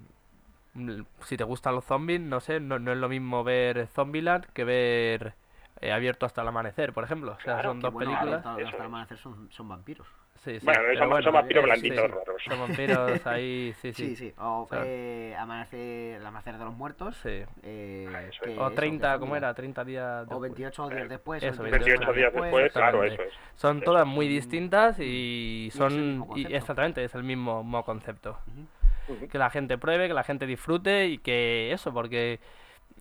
[1.24, 5.34] si te gustan los zombies, no sé, no, es lo mismo ver Zombieland que ver
[5.82, 7.34] eh, Abierto hasta el amanecer, por ejemplo.
[7.34, 8.46] O sea, son dos películas.
[8.46, 10.08] Hasta el amanecer son vampiros.
[10.44, 10.66] Sí, sí.
[10.66, 12.44] Bueno, son, vampiros blanditos raros.
[12.44, 14.08] Son vampiros ahí, sí, sí.
[14.08, 14.34] Sí, sí.
[14.40, 17.16] O, eh, amanecer, el amanecer de los muertos.
[17.18, 17.44] Sí.
[17.62, 19.54] Eh, o 30, ¿cómo era?
[19.54, 20.38] 30 días después.
[20.38, 21.44] O 28 días después.
[21.44, 23.34] Eso, 28, días después, claro, eso es.
[23.56, 26.28] Son todas muy distintas y son...
[26.36, 28.40] Y exactamente, es el mismo, concepto.
[29.30, 32.40] Que la gente pruebe, que la gente disfrute y que eso, porque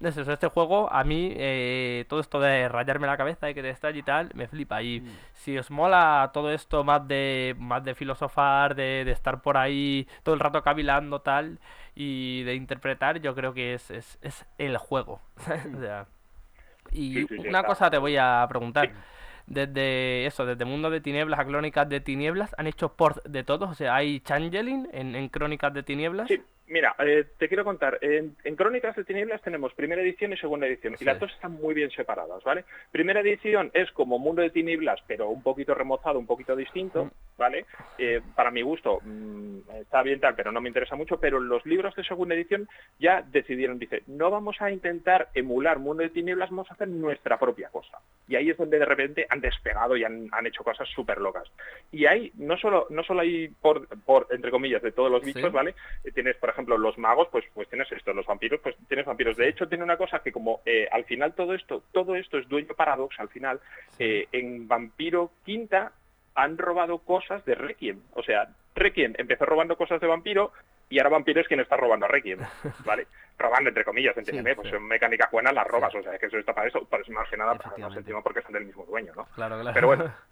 [0.01, 3.71] eso, este juego, a mí, eh, todo esto de rayarme la cabeza y que te
[3.71, 4.83] estalle y tal, me flipa.
[4.83, 5.09] Y mm.
[5.35, 10.35] si os mola todo esto más de más de filosofar, de, estar por ahí todo
[10.35, 11.59] el rato cavilando tal,
[11.95, 15.21] y de interpretar, yo creo que es, es, es el juego.
[16.93, 18.91] y una cosa te voy a preguntar.
[19.47, 23.69] Desde eso, desde Mundo de Tinieblas a Crónicas de Tinieblas, ¿han hecho por de todos?
[23.69, 26.29] O sea, ¿hay changeling en, en Crónicas de Tinieblas?
[26.29, 26.41] Sí.
[26.71, 30.95] Mira, eh, te quiero contar, en, Crónicas de Tinieblas tenemos primera edición y segunda edición,
[31.01, 32.65] y las dos están muy bien separadas, ¿vale?
[32.93, 37.11] Primera edición es como Mundo de Tinieblas, pero un poquito remozado, un poquito distinto.
[37.41, 37.65] ¿vale?
[37.97, 41.65] Eh, para mi gusto mm, está bien tal, pero no me interesa mucho, pero los
[41.65, 42.69] libros de segunda edición
[42.99, 47.39] ya decidieron, dice, no vamos a intentar emular Mundo de Tinieblas, vamos a hacer nuestra
[47.39, 47.99] propia cosa.
[48.29, 51.51] Y ahí es donde de repente han despegado y han, hecho cosas súper locas.
[51.91, 55.51] Y ahí no solo, no solo hay, por, por, entre comillas, de todos los bichos,
[55.51, 55.75] ¿vale?
[56.05, 59.07] Eh, tienes, por ejemplo, ejemplo, los magos, pues, pues tienes esto, los vampiros, pues tienes
[59.07, 59.37] vampiros.
[59.37, 62.49] De hecho, tiene una cosa que como eh, al final todo esto, todo esto es
[62.49, 63.61] dueño paradox, al final,
[63.99, 65.93] eh, en Vampiro Quinta
[66.35, 68.01] han robado cosas de Requiem.
[68.13, 70.53] O sea, Requiem empezó robando cosas de vampiro
[70.89, 72.39] y ahora vampiro es quien está robando a Requiem,
[72.85, 73.07] ¿vale?
[73.41, 76.53] robando entre comillas, entiéndeme, pues en mecánicas buenas las robas, o sea, que eso está
[76.53, 79.25] para eso, por eso más que nada, para sentimos porque son del mismo dueño, ¿no?
[79.35, 79.75] Claro, claro.
[79.75, 80.05] Pero bueno,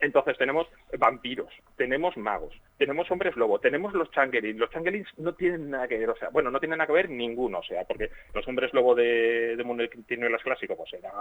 [0.00, 0.66] Entonces tenemos
[0.98, 4.58] vampiros, tenemos magos, tenemos hombres lobo, tenemos los changelins.
[4.58, 7.10] Los changelins no tienen nada que ver, o sea, bueno, no tienen nada que ver
[7.10, 9.84] ninguno, o sea, porque los hombres lobo de, de Mundo
[10.30, 11.12] las clásicos, pues era,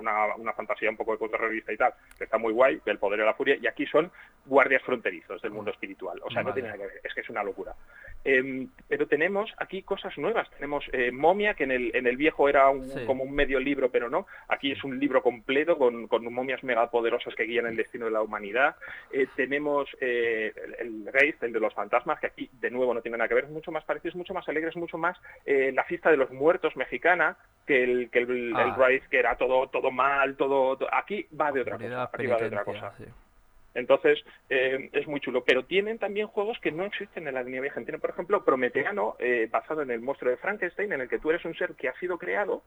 [0.00, 3.20] una, una, fantasía un poco de contrarrevista y tal, que está muy guay, del poder
[3.20, 4.10] de la furia, y aquí son
[4.46, 7.30] guardias fronterizos del mundo espiritual, o sea, no tiene nada que ver, es que es
[7.30, 7.74] una locura.
[8.24, 12.48] Em, pero tenemos aquí cosas nuevas, tenemos eh, Momia, que en el, en el viejo
[12.48, 12.66] era
[13.06, 17.34] como un medio libro, pero no, aquí es un libro completo con, con momias megapoderosas
[17.34, 18.76] que guían el destino de la humanidad.
[19.10, 23.18] Eh, tenemos eh, el, el el de los fantasmas, que aquí de nuevo no tiene
[23.18, 25.72] nada que ver, es mucho más parecido, es mucho más alegre, es mucho más eh,
[25.72, 27.36] la fiesta de los muertos mexicana
[27.66, 28.76] que el, que el, ah.
[29.10, 32.64] que era todo, todo mal, todo, Aquí va de otra cosa, aquí va de otra
[32.64, 32.92] cosa.
[33.74, 35.44] Entonces, eh, es muy chulo.
[35.44, 37.80] Pero tienen también juegos que no existen en la línea vieja.
[37.82, 41.30] Tienen, por ejemplo, Prometeano, eh, basado en el monstruo de Frankenstein, en el que tú
[41.30, 42.62] eres un ser que ha sido creado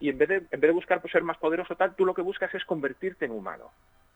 [0.00, 2.14] y en vez, de, en vez de buscar pues, ser más poderoso tal, tú lo
[2.14, 3.70] que buscas es convertirte en humano.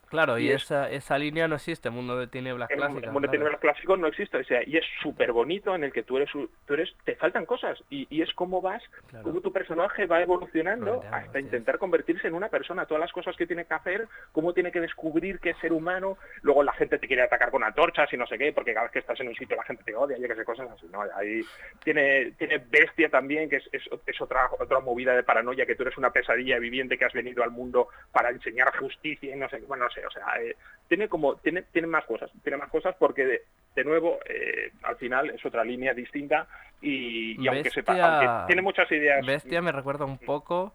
[0.09, 3.01] Claro, y, esa, esa línea no existe, Mundo de Tinieblas clásico.
[3.01, 5.93] El Mundo de Tinieblas clásico no existe, o sea, y es súper bonito en el
[5.93, 8.83] que tú eres, tú eres, te faltan cosas, y, y es como vas,
[9.25, 13.49] como tu personaje va evolucionando hasta intentar convertirse en una persona, todas las cosas que
[13.49, 17.07] tiene que hacer, cómo tiene que descubrir que es ser humano, luego la gente te
[17.07, 19.35] quiere atacar con antorchas y no sé qué, porque cada vez que estás en un
[19.35, 21.03] sitio la gente te odia, y que sé cosas así, ¿no?
[21.15, 21.43] Ahí
[21.83, 25.83] tiene, tiene bestia también, que es, es, es otra, otra movida de paranoia, que tú
[25.83, 29.59] eres una pesadilla viviente que has venido al mundo para enseñar justicia y no sé,
[29.67, 30.57] bueno, no sé, o sea, eh,
[30.89, 33.43] tiene como, tiene, tiene más cosas, tiene más cosas porque
[33.75, 36.47] de, nuevo, eh, al final es otra línea distinta
[36.81, 39.25] y, aunque sepa, tiene muchas ideas.
[39.25, 40.73] Bestia me recuerda un poco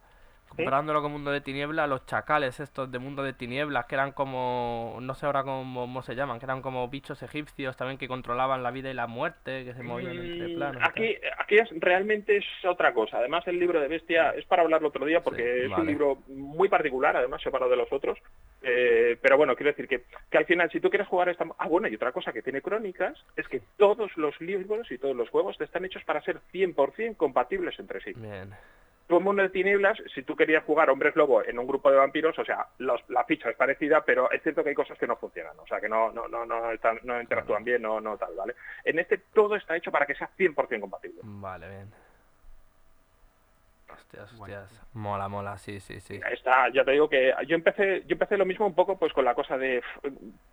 [0.56, 4.97] comparándolo con Mundo de Tiniebla, los chacales estos de Mundo de Tinieblas, que eran como,
[5.02, 8.72] no sé ahora cómo, se llaman, que eran como bichos egipcios también que controlaban la
[8.72, 10.84] vida y la muerte, que se movían entre mm, planos.
[10.84, 13.18] Aquí, aquí es, realmente es otra cosa.
[13.18, 16.68] Además, el libro de Bestia es para hablarlo otro día porque es un libro muy
[16.68, 18.20] particular, además separado de los otros.
[18.62, 21.45] Eh, pero bueno, quiero decir que, que al final, si tú quieres jugar esta...
[21.58, 25.16] Ah, bueno, y otra cosa que tiene Crónicas es que todos los libros y todos
[25.16, 28.14] los juegos están hechos para ser 100% compatibles entre sí.
[28.16, 28.54] Bien
[29.12, 31.97] todo el mundo de tinieblas, si tú querías jugar hombres lobo en un grupo de
[31.97, 35.18] vampiros, o sea, la ficha es parecida, pero es cierto que hay cosas que no
[35.18, 36.72] funcionan, o sea, que no no no no,
[37.03, 38.55] no interactúan bien, no no tal, ¿vale?
[38.86, 41.20] En este todo está hecho para que sea 100% compatible.
[41.24, 41.91] Vale, bien.
[43.93, 44.88] Hostias, hostias.
[44.93, 46.18] Mola, mola, sí, sí, sí.
[46.32, 49.26] Está, ya te digo que yo empecé, yo empecé lo mismo un poco pues con
[49.26, 49.84] la cosa de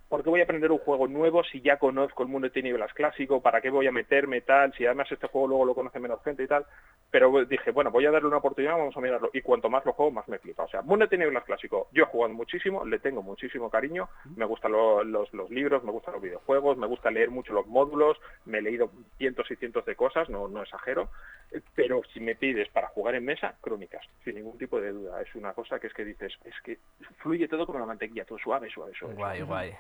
[0.09, 2.93] ¿por qué voy a aprender un juego nuevo si ya conozco el mundo de tinieblas
[2.95, 3.41] clásico?
[3.41, 4.73] ¿Para qué voy a meterme tal?
[4.75, 6.65] Si además este juego luego lo conoce menos gente y tal.
[7.11, 9.31] Pero dije, bueno, voy a darle una oportunidad, vamos a mirarlo.
[9.33, 10.65] Y cuanto más lo juego, más me flipa.
[10.65, 14.45] O sea, mundo de tinieblas clásico, yo he jugado muchísimo, le tengo muchísimo cariño, me
[14.45, 18.63] gustan los, libros, me gustan los videojuegos, me gusta leer mucho los módulos, me he
[18.63, 21.09] leído cientos y cientos de cosas, no, no exagero.
[21.75, 25.23] Pero si me pides para jugar en mesa, crónicas, sin ningún tipo de duda.
[25.23, 26.79] Es una cosa que es que dices, es que
[27.19, 29.15] fluye todo como la mantequilla, todo suave, suave, suave.
[29.15, 29.75] Guay, guay.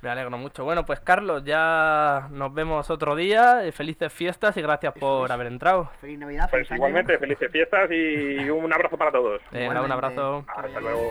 [0.00, 0.64] Me alegro mucho.
[0.64, 3.64] Bueno, pues Carlos, ya nos vemos otro día.
[3.64, 5.90] Eh, felices fiestas y gracias por haber entrado.
[6.00, 9.42] Feliz Navidad, pues igualmente, felices fiestas y un abrazo para todos.
[9.52, 10.44] un abrazo.
[10.46, 11.10] Hasta luego.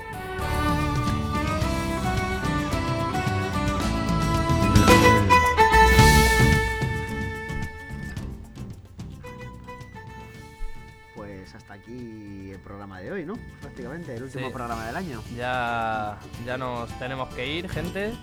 [11.48, 13.36] Pues hasta aquí el programa de hoy, ¿no?
[13.62, 15.24] Prácticamente, el último programa del año.
[15.34, 18.14] Ya, ya nos tenemos que ir, gente.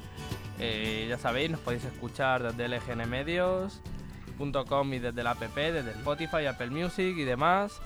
[0.58, 6.68] Eh, ya sabéis, nos podéis escuchar desde lgnmedios.com y desde la app, desde Spotify, Apple
[6.68, 7.80] Music y demás.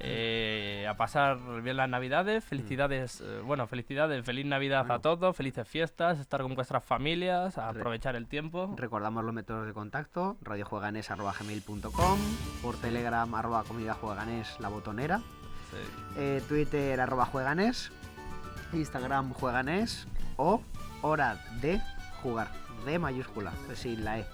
[0.00, 5.68] Eh, a pasar bien las navidades, felicidades, eh, bueno, felicidades, feliz navidad a todos, felices
[5.68, 8.74] fiestas, estar con vuestras familias, aprovechar el tiempo.
[8.76, 12.18] Recordamos los métodos de contacto, radiojueganes.gmail.com,
[12.62, 15.20] por telegram arroba jueganes la botonera,
[16.48, 17.92] twitter arroba jueganes,
[18.72, 20.06] instagram jueganes.
[20.36, 20.62] O
[21.02, 21.80] hora de
[22.22, 22.48] jugar,
[22.86, 24.26] de mayúscula, sin la E.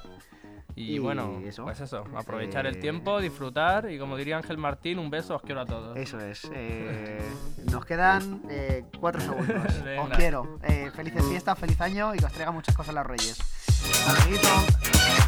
[0.78, 5.34] Y, bueno, pues eso, aprovechar el tiempo, disfrutar y como diría Ángel Martín, un beso,
[5.34, 5.96] os quiero a todos.
[5.96, 6.48] Eso es.
[6.54, 7.20] Eh,
[7.72, 9.74] nos quedan eh, cuatro segundos.
[10.02, 10.58] os quiero.
[10.62, 13.38] Eh, felices fiestas, feliz año y que os traiga muchas cosas los Reyes.
[14.06, 15.27] Aún